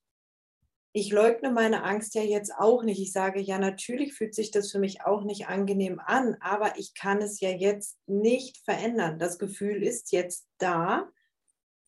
ich 0.98 1.12
leugne 1.12 1.52
meine 1.52 1.84
Angst 1.84 2.16
ja 2.16 2.24
jetzt 2.24 2.52
auch 2.58 2.82
nicht. 2.82 3.00
Ich 3.00 3.12
sage, 3.12 3.40
ja, 3.40 3.60
natürlich 3.60 4.16
fühlt 4.16 4.34
sich 4.34 4.50
das 4.50 4.72
für 4.72 4.80
mich 4.80 5.06
auch 5.06 5.24
nicht 5.24 5.48
angenehm 5.48 6.02
an, 6.04 6.38
aber 6.40 6.80
ich 6.80 6.96
kann 6.96 7.22
es 7.22 7.40
ja 7.40 7.52
jetzt 7.52 8.00
nicht 8.08 8.58
verändern. 8.66 9.20
Das 9.20 9.38
Gefühl 9.38 9.84
ist 9.84 10.12
jetzt 10.12 10.48
da. 10.58 11.08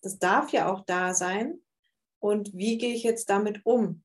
Das 0.03 0.19
darf 0.19 0.51
ja 0.51 0.71
auch 0.71 0.85
da 0.85 1.15
sein. 1.15 1.59
Und 2.19 2.53
wie 2.53 2.77
gehe 2.77 2.93
ich 2.93 3.01
jetzt 3.01 3.31
damit 3.31 3.65
um? 3.65 4.03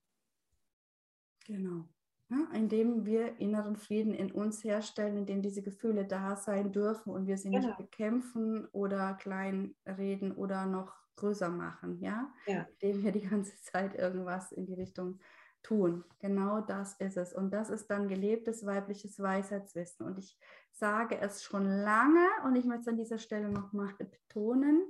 Genau. 1.45 1.85
Ja, 2.31 2.49
indem 2.55 3.05
wir 3.05 3.39
inneren 3.39 3.77
Frieden 3.77 4.15
in 4.15 4.33
uns 4.33 4.65
herstellen, 4.65 5.19
indem 5.19 5.43
diese 5.43 5.61
Gefühle 5.61 6.07
da 6.07 6.37
sein 6.37 6.73
dürfen 6.73 7.13
und 7.13 7.27
wir 7.27 7.37
sie 7.37 7.51
genau. 7.51 7.67
nicht 7.67 7.77
bekämpfen 7.77 8.67
oder 8.73 9.13
kleinreden 9.21 10.33
oder 10.33 10.65
noch 10.65 11.04
größer 11.17 11.49
machen, 11.49 12.01
ja? 12.01 12.33
ja, 12.47 12.67
indem 12.79 13.05
wir 13.05 13.13
die 13.13 13.27
ganze 13.29 13.57
Zeit 13.63 13.95
irgendwas 13.95 14.53
in 14.53 14.67
die 14.67 14.75
Richtung 14.75 15.21
tun. 15.63 16.05
Genau 16.21 16.61
das 16.61 16.95
ist 17.01 17.17
es. 17.17 17.33
Und 17.33 17.51
das 17.53 17.71
ist 17.71 17.91
dann 17.91 18.09
gelebtes 18.09 18.65
weibliches 18.65 19.19
Weisheitswissen. 19.19 20.07
Und 20.07 20.19
ich 20.19 20.39
sage 20.73 21.19
es 21.19 21.43
schon 21.43 21.65
lange 21.65 22.27
und 22.45 22.57
ich 22.57 22.65
möchte 22.65 22.83
es 22.83 22.89
an 22.89 22.97
dieser 22.97 23.19
Stelle 23.19 23.49
nochmal 23.49 23.95
betonen. 23.95 24.83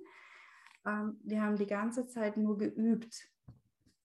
Ähm, 0.85 1.19
wir 1.23 1.43
haben 1.43 1.57
die 1.57 1.67
ganze 1.67 2.07
Zeit 2.09 2.37
nur 2.37 2.59
geübt. 2.59 3.31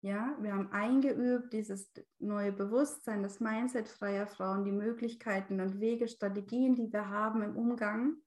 Ja, 0.02 0.38
wir 0.40 0.54
haben 0.54 0.72
eingeübt, 0.72 1.52
dieses 1.54 1.92
neue 2.20 2.52
Bewusstsein, 2.52 3.24
das 3.24 3.40
Mindset 3.40 3.88
freier 3.88 4.28
Frauen, 4.28 4.64
die 4.64 4.72
Möglichkeiten 4.72 5.60
und 5.60 5.80
Wege, 5.80 6.08
Strategien, 6.08 6.76
die 6.76 6.92
wir 6.94 7.10
haben 7.10 7.42
im 7.42 7.56
Umgang 7.56 8.18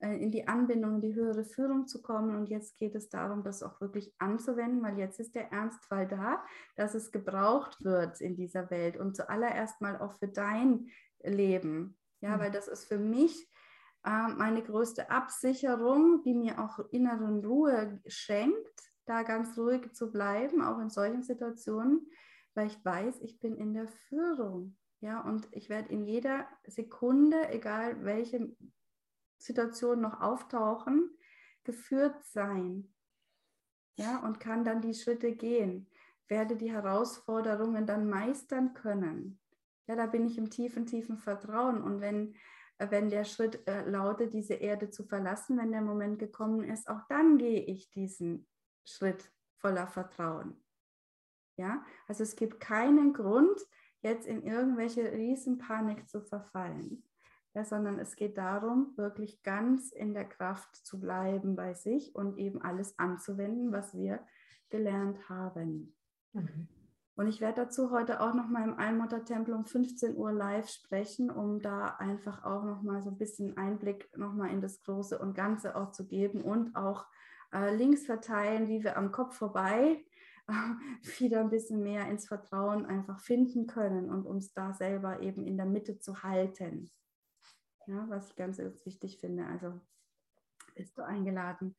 in 0.00 0.30
die 0.30 0.46
Anbindung, 0.46 0.96
in 0.96 1.00
die 1.00 1.14
höhere 1.14 1.44
Führung 1.44 1.86
zu 1.86 2.02
kommen. 2.02 2.36
Und 2.36 2.48
jetzt 2.48 2.76
geht 2.76 2.94
es 2.94 3.08
darum, 3.08 3.42
das 3.42 3.62
auch 3.62 3.80
wirklich 3.80 4.14
anzuwenden, 4.18 4.82
weil 4.82 4.98
jetzt 4.98 5.18
ist 5.18 5.34
der 5.34 5.50
Ernstfall 5.52 6.06
da, 6.06 6.44
dass 6.76 6.94
es 6.94 7.10
gebraucht 7.10 7.84
wird 7.84 8.20
in 8.20 8.36
dieser 8.36 8.70
Welt 8.70 8.96
und 8.96 9.16
zuallererst 9.16 9.80
mal 9.80 10.00
auch 10.00 10.12
für 10.14 10.28
dein 10.28 10.88
Leben. 11.22 11.96
Ja, 12.20 12.36
mhm. 12.36 12.40
weil 12.40 12.50
das 12.50 12.68
ist 12.68 12.86
für 12.86 12.98
mich 12.98 13.48
äh, 14.04 14.28
meine 14.28 14.62
größte 14.62 15.10
Absicherung, 15.10 16.22
die 16.22 16.34
mir 16.34 16.60
auch 16.60 16.78
inneren 16.90 17.44
Ruhe 17.44 18.00
schenkt, 18.06 18.92
da 19.06 19.22
ganz 19.22 19.56
ruhig 19.58 19.92
zu 19.94 20.12
bleiben, 20.12 20.62
auch 20.62 20.78
in 20.78 20.90
solchen 20.90 21.22
Situationen, 21.22 22.06
weil 22.54 22.68
ich 22.68 22.84
weiß, 22.84 23.20
ich 23.22 23.40
bin 23.40 23.56
in 23.56 23.74
der 23.74 23.88
Führung. 23.88 24.76
Ja, 25.00 25.20
und 25.20 25.48
ich 25.52 25.68
werde 25.68 25.92
in 25.92 26.04
jeder 26.04 26.48
Sekunde, 26.66 27.50
egal 27.50 28.04
welche 28.04 28.56
Situationen 29.38 30.02
noch 30.02 30.20
auftauchen, 30.20 31.10
geführt 31.64 32.22
sein. 32.24 32.92
Ja, 33.96 34.18
und 34.18 34.38
kann 34.40 34.64
dann 34.64 34.80
die 34.80 34.94
Schritte 34.94 35.32
gehen, 35.32 35.88
werde 36.28 36.56
die 36.56 36.70
Herausforderungen 36.70 37.86
dann 37.86 38.08
meistern 38.08 38.74
können. 38.74 39.40
Ja, 39.86 39.96
da 39.96 40.06
bin 40.06 40.26
ich 40.26 40.38
im 40.38 40.50
tiefen, 40.50 40.86
tiefen 40.86 41.18
Vertrauen. 41.18 41.82
Und 41.82 42.00
wenn, 42.00 42.36
wenn 42.78 43.08
der 43.08 43.24
Schritt 43.24 43.66
äh, 43.66 43.88
lautet, 43.88 44.34
diese 44.34 44.54
Erde 44.54 44.90
zu 44.90 45.04
verlassen, 45.04 45.58
wenn 45.58 45.72
der 45.72 45.82
Moment 45.82 46.18
gekommen 46.18 46.62
ist, 46.64 46.88
auch 46.88 47.02
dann 47.08 47.38
gehe 47.38 47.62
ich 47.62 47.90
diesen 47.90 48.46
Schritt 48.84 49.32
voller 49.56 49.88
Vertrauen. 49.88 50.62
Ja, 51.56 51.84
also 52.06 52.22
es 52.22 52.36
gibt 52.36 52.60
keinen 52.60 53.12
Grund, 53.14 53.60
jetzt 54.00 54.28
in 54.28 54.44
irgendwelche 54.44 55.10
Riesenpanik 55.10 56.08
zu 56.08 56.20
verfallen 56.20 57.07
ja, 57.58 57.64
sondern 57.64 57.98
es 57.98 58.14
geht 58.14 58.38
darum, 58.38 58.92
wirklich 58.96 59.42
ganz 59.42 59.90
in 59.90 60.14
der 60.14 60.26
Kraft 60.26 60.76
zu 60.76 61.00
bleiben 61.00 61.56
bei 61.56 61.74
sich 61.74 62.14
und 62.14 62.38
eben 62.38 62.62
alles 62.62 62.96
anzuwenden, 63.00 63.72
was 63.72 63.96
wir 63.96 64.20
gelernt 64.70 65.28
haben. 65.28 65.96
Mhm. 66.34 66.68
Und 67.16 67.26
ich 67.26 67.40
werde 67.40 67.62
dazu 67.62 67.90
heute 67.90 68.20
auch 68.20 68.32
noch 68.32 68.48
mal 68.48 68.62
im 68.62 68.78
Allmuttertempel 68.78 69.54
um 69.54 69.64
15 69.64 70.16
Uhr 70.16 70.30
live 70.30 70.68
sprechen, 70.68 71.32
um 71.32 71.60
da 71.60 71.96
einfach 71.96 72.44
auch 72.44 72.62
noch 72.62 72.82
mal 72.82 73.02
so 73.02 73.10
ein 73.10 73.18
bisschen 73.18 73.56
Einblick 73.56 74.08
noch 74.16 74.34
mal 74.34 74.50
in 74.50 74.60
das 74.60 74.80
Große 74.84 75.18
und 75.18 75.34
Ganze 75.34 75.74
auch 75.74 75.90
zu 75.90 76.06
geben 76.06 76.42
und 76.42 76.76
auch 76.76 77.06
äh, 77.52 77.74
Links 77.74 78.06
verteilen, 78.06 78.68
wie 78.68 78.84
wir 78.84 78.96
am 78.96 79.10
Kopf 79.10 79.34
vorbei 79.34 80.04
äh, 80.46 80.52
wieder 81.18 81.40
ein 81.40 81.50
bisschen 81.50 81.82
mehr 81.82 82.08
ins 82.08 82.28
Vertrauen 82.28 82.86
einfach 82.86 83.18
finden 83.18 83.66
können 83.66 84.10
und 84.10 84.26
uns 84.26 84.52
da 84.52 84.72
selber 84.72 85.22
eben 85.22 85.44
in 85.44 85.56
der 85.56 85.66
Mitte 85.66 85.98
zu 85.98 86.22
halten 86.22 86.88
ja, 87.88 88.06
was 88.08 88.28
ich 88.28 88.36
ganz, 88.36 88.58
ganz 88.58 88.84
wichtig 88.84 89.18
finde. 89.18 89.46
Also 89.46 89.80
bist 90.74 90.96
du 90.96 91.04
eingeladen, 91.04 91.74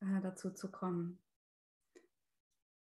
äh, 0.00 0.20
dazu 0.22 0.50
zu 0.50 0.70
kommen. 0.70 1.22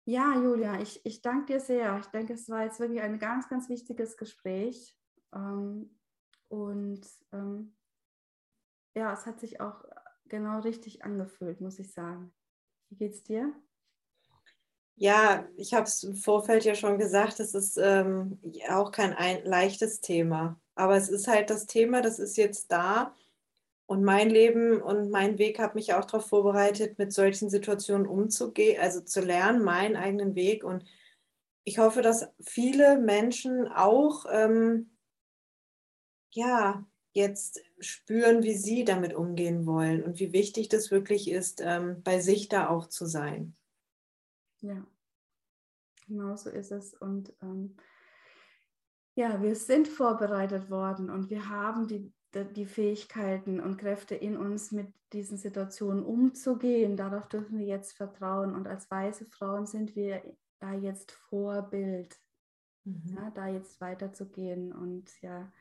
Ja, 0.05 0.35
Julia, 0.35 0.79
ich, 0.81 1.05
ich 1.05 1.21
danke 1.21 1.53
dir 1.53 1.59
sehr. 1.59 1.99
Ich 1.99 2.07
denke, 2.07 2.33
es 2.33 2.49
war 2.49 2.63
jetzt 2.63 2.79
wirklich 2.79 3.01
ein 3.01 3.19
ganz, 3.19 3.49
ganz 3.49 3.69
wichtiges 3.69 4.17
Gespräch. 4.17 4.97
Ähm, 5.33 5.99
und 6.47 7.07
ähm, 7.31 7.75
ja, 8.95 9.13
es 9.13 9.25
hat 9.25 9.39
sich 9.39 9.61
auch 9.61 9.83
genau 10.25 10.59
richtig 10.61 11.03
angefühlt, 11.03 11.61
muss 11.61 11.79
ich 11.79 11.91
sagen. 11.91 12.33
Wie 12.89 12.95
geht's 12.95 13.23
dir? 13.23 13.53
Ja, 14.95 15.47
ich 15.55 15.73
habe 15.73 15.83
es 15.83 16.03
im 16.03 16.15
Vorfeld 16.15 16.65
ja 16.65 16.75
schon 16.75 16.97
gesagt, 16.97 17.39
es 17.39 17.53
ist 17.53 17.77
ähm, 17.77 18.41
auch 18.69 18.91
kein 18.91 19.13
ein, 19.13 19.45
leichtes 19.45 20.01
Thema. 20.01 20.59
Aber 20.79 20.95
es 20.95 21.09
ist 21.09 21.27
halt 21.27 21.49
das 21.49 21.65
Thema, 21.65 22.01
das 22.01 22.19
ist 22.19 22.37
jetzt 22.37 22.71
da. 22.71 23.13
Und 23.85 24.03
mein 24.03 24.29
Leben 24.29 24.81
und 24.81 25.09
mein 25.09 25.37
Weg 25.37 25.59
hat 25.59 25.75
mich 25.75 25.93
auch 25.93 26.05
darauf 26.05 26.27
vorbereitet, 26.27 26.97
mit 26.99 27.11
solchen 27.11 27.49
Situationen 27.49 28.07
umzugehen, 28.07 28.79
also 28.79 29.01
zu 29.01 29.19
lernen, 29.19 29.63
meinen 29.63 29.95
eigenen 29.95 30.35
Weg. 30.35 30.63
Und 30.63 30.85
ich 31.63 31.79
hoffe, 31.79 32.01
dass 32.01 32.27
viele 32.39 32.97
Menschen 32.99 33.67
auch 33.67 34.25
ähm, 34.31 34.91
ja, 36.31 36.85
jetzt 37.13 37.61
spüren, 37.79 38.43
wie 38.43 38.55
sie 38.55 38.85
damit 38.85 39.13
umgehen 39.13 39.65
wollen 39.65 40.03
und 40.03 40.19
wie 40.19 40.31
wichtig 40.31 40.69
das 40.69 40.91
wirklich 40.91 41.29
ist, 41.29 41.61
ähm, 41.61 42.01
bei 42.03 42.19
sich 42.19 42.47
da 42.47 42.69
auch 42.69 42.87
zu 42.87 43.05
sein. 43.05 43.55
Ja, 44.61 44.85
genau 46.07 46.35
so 46.35 46.49
ist 46.49 46.71
es. 46.71 46.93
Und 46.93 47.33
ähm, 47.41 47.75
ja, 49.19 49.41
wir 49.41 49.53
sind 49.53 49.89
vorbereitet 49.89 50.69
worden 50.69 51.09
und 51.09 51.29
wir 51.29 51.49
haben 51.49 51.87
die, 51.87 52.13
die 52.55 52.65
Fähigkeiten 52.65 53.59
und 53.59 53.75
Kräfte 53.75 54.15
in 54.15 54.37
uns, 54.37 54.71
mit 54.71 54.93
diesen 55.11 55.37
Situationen 55.37 56.05
umzugehen. 56.05 56.95
Darauf 56.95 57.27
dürfen 57.27 57.59
wir 57.59 57.65
jetzt 57.65 57.97
vertrauen. 57.97 58.55
Und 58.55 58.65
als 58.65 58.89
weiße 58.89 59.25
Frauen 59.25 59.65
sind 59.65 59.93
wir 59.97 60.23
da 60.59 60.73
jetzt 60.73 61.11
Vorbild. 61.11 62.17
mhm. 62.85 63.17
ja, 63.17 63.29
da 63.31 63.49
jetzt 63.49 63.81
weiterzugehen. 63.81 64.71
Und 64.71 65.21
ja, 65.21 65.51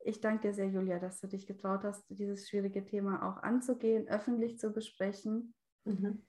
ich 0.00 0.20
danke 0.20 0.48
dir 0.48 0.54
sehr, 0.54 0.68
Julia, 0.68 0.98
dass 0.98 1.20
du 1.20 1.28
dich 1.28 1.46
getraut 1.46 1.84
hast, 1.84 2.04
dieses 2.08 2.48
schwierige 2.48 2.84
Thema 2.84 3.22
auch 3.22 3.40
anzugehen, 3.40 4.08
öffentlich 4.08 4.58
zu 4.58 4.72
besprechen. 4.72 5.54
Mhm. 5.84 6.24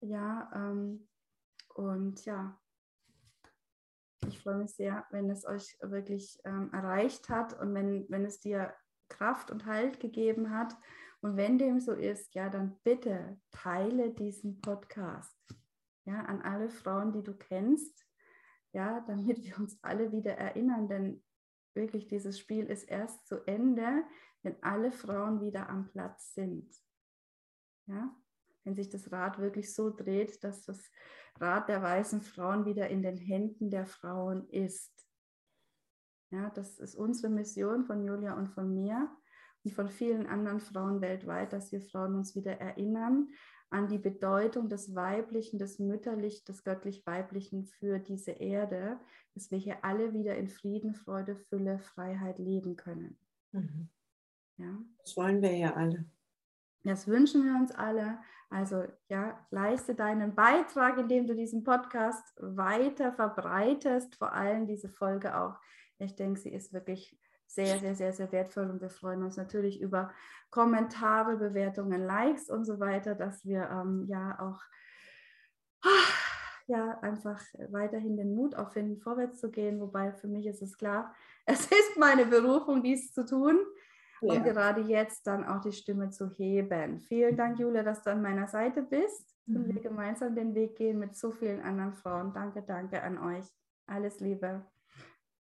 Ja, 0.00 0.50
ähm, 0.52 1.06
und 1.76 2.24
ja, 2.24 2.58
freue 4.46 4.58
mich 4.58 4.76
sehr, 4.76 5.04
wenn 5.10 5.28
es 5.28 5.44
euch 5.44 5.76
wirklich 5.80 6.38
ähm, 6.44 6.72
erreicht 6.72 7.28
hat 7.28 7.58
und 7.60 7.74
wenn, 7.74 8.06
wenn 8.08 8.24
es 8.24 8.38
dir 8.38 8.72
Kraft 9.08 9.50
und 9.50 9.66
Halt 9.66 9.98
gegeben 9.98 10.50
hat. 10.50 10.76
Und 11.20 11.36
wenn 11.36 11.58
dem 11.58 11.80
so 11.80 11.92
ist, 11.92 12.32
ja, 12.36 12.48
dann 12.48 12.78
bitte 12.84 13.40
teile 13.50 14.14
diesen 14.14 14.60
Podcast 14.60 15.36
ja, 16.04 16.20
an 16.26 16.42
alle 16.42 16.70
Frauen, 16.70 17.12
die 17.12 17.24
du 17.24 17.34
kennst, 17.34 18.06
ja, 18.72 19.00
damit 19.08 19.42
wir 19.44 19.58
uns 19.58 19.78
alle 19.82 20.12
wieder 20.12 20.38
erinnern, 20.38 20.88
denn 20.88 21.24
wirklich 21.74 22.06
dieses 22.06 22.38
Spiel 22.38 22.66
ist 22.66 22.84
erst 22.84 23.26
zu 23.26 23.44
Ende, 23.46 24.04
wenn 24.42 24.62
alle 24.62 24.92
Frauen 24.92 25.40
wieder 25.40 25.68
am 25.68 25.88
Platz 25.88 26.34
sind. 26.34 26.72
Ja, 27.86 28.14
wenn 28.66 28.74
sich 28.74 28.88
das 28.88 29.12
Rad 29.12 29.38
wirklich 29.38 29.72
so 29.72 29.90
dreht, 29.90 30.42
dass 30.42 30.62
das 30.62 30.90
Rad 31.40 31.68
der 31.68 31.82
weißen 31.82 32.20
Frauen 32.20 32.66
wieder 32.66 32.88
in 32.88 33.00
den 33.00 33.16
Händen 33.16 33.70
der 33.70 33.86
Frauen 33.86 34.48
ist. 34.48 34.92
Ja, 36.30 36.50
das 36.50 36.78
ist 36.80 36.96
unsere 36.96 37.32
Mission 37.32 37.84
von 37.84 38.04
Julia 38.04 38.34
und 38.34 38.48
von 38.48 38.74
mir 38.74 39.08
und 39.62 39.72
von 39.72 39.88
vielen 39.88 40.26
anderen 40.26 40.60
Frauen 40.60 41.00
weltweit, 41.00 41.52
dass 41.52 41.70
wir 41.70 41.80
Frauen 41.80 42.16
uns 42.16 42.34
wieder 42.34 42.60
erinnern 42.60 43.28
an 43.70 43.88
die 43.88 43.98
Bedeutung 43.98 44.68
des 44.68 44.94
Weiblichen, 44.94 45.58
des 45.58 45.78
Mütterlichen, 45.78 46.44
des 46.46 46.64
göttlich-weiblichen 46.64 47.64
für 47.64 48.00
diese 48.00 48.32
Erde, 48.32 48.98
dass 49.34 49.50
wir 49.52 49.58
hier 49.58 49.84
alle 49.84 50.12
wieder 50.12 50.36
in 50.36 50.48
Frieden, 50.48 50.94
Freude, 50.94 51.36
Fülle, 51.36 51.78
Freiheit 51.78 52.38
leben 52.38 52.74
können. 52.74 53.18
Mhm. 53.52 53.88
Ja? 54.56 54.76
Das 54.98 55.16
wollen 55.16 55.40
wir 55.40 55.56
ja 55.56 55.74
alle. 55.74 56.04
Das 56.84 57.08
wünschen 57.08 57.44
wir 57.44 57.54
uns 57.54 57.72
alle. 57.72 58.18
Also 58.48 58.84
ja, 59.08 59.44
leiste 59.50 59.94
deinen 59.94 60.34
Beitrag, 60.34 60.98
indem 60.98 61.26
du 61.26 61.34
diesen 61.34 61.64
Podcast 61.64 62.34
weiter 62.38 63.12
verbreitest, 63.12 64.14
vor 64.16 64.32
allem 64.32 64.66
diese 64.66 64.88
Folge 64.88 65.36
auch. 65.36 65.56
Ich 65.98 66.14
denke, 66.14 66.38
sie 66.38 66.52
ist 66.52 66.72
wirklich 66.72 67.18
sehr, 67.46 67.78
sehr, 67.78 67.94
sehr, 67.94 68.12
sehr 68.12 68.30
wertvoll 68.32 68.70
und 68.70 68.80
wir 68.80 68.90
freuen 68.90 69.22
uns 69.22 69.36
natürlich 69.36 69.80
über 69.80 70.12
Kommentare, 70.50 71.36
Bewertungen, 71.36 72.04
Likes 72.04 72.50
und 72.50 72.64
so 72.64 72.78
weiter, 72.80 73.14
dass 73.14 73.44
wir 73.44 73.68
ähm, 73.70 74.06
ja 74.08 74.38
auch 74.40 74.60
ja, 76.66 76.98
einfach 77.00 77.40
weiterhin 77.70 78.16
den 78.16 78.34
Mut 78.34 78.56
auffinden, 78.56 78.98
vorwärts 78.98 79.40
zu 79.40 79.50
gehen. 79.50 79.80
Wobei 79.80 80.12
für 80.12 80.28
mich 80.28 80.46
ist 80.46 80.62
es 80.62 80.76
klar, 80.76 81.14
es 81.46 81.66
ist 81.66 81.96
meine 81.96 82.26
Berufung, 82.26 82.82
dies 82.82 83.12
zu 83.12 83.24
tun. 83.24 83.58
Ja. 84.20 84.34
Und 84.34 84.44
gerade 84.44 84.80
jetzt 84.82 85.26
dann 85.26 85.44
auch 85.44 85.60
die 85.60 85.72
Stimme 85.72 86.10
zu 86.10 86.30
heben. 86.30 87.00
Vielen 87.00 87.36
Dank, 87.36 87.58
Julia, 87.58 87.82
dass 87.82 88.02
du 88.02 88.10
an 88.10 88.22
meiner 88.22 88.48
Seite 88.48 88.82
bist 88.82 89.36
mhm. 89.46 89.56
und 89.56 89.74
wir 89.74 89.80
gemeinsam 89.80 90.34
den 90.34 90.54
Weg 90.54 90.76
gehen 90.76 90.98
mit 90.98 91.16
so 91.16 91.32
vielen 91.32 91.60
anderen 91.62 91.94
Frauen. 91.94 92.32
Danke, 92.32 92.62
danke 92.62 93.02
an 93.02 93.18
euch. 93.18 93.46
Alles 93.86 94.20
Liebe. 94.20 94.64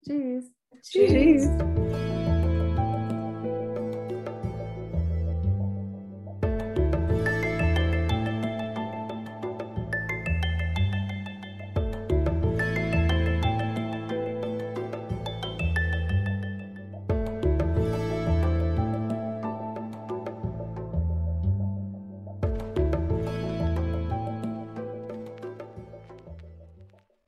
Tschüss. 0.05 0.53
Tschüss. 0.81 1.49
Tschüss. 1.51 2.22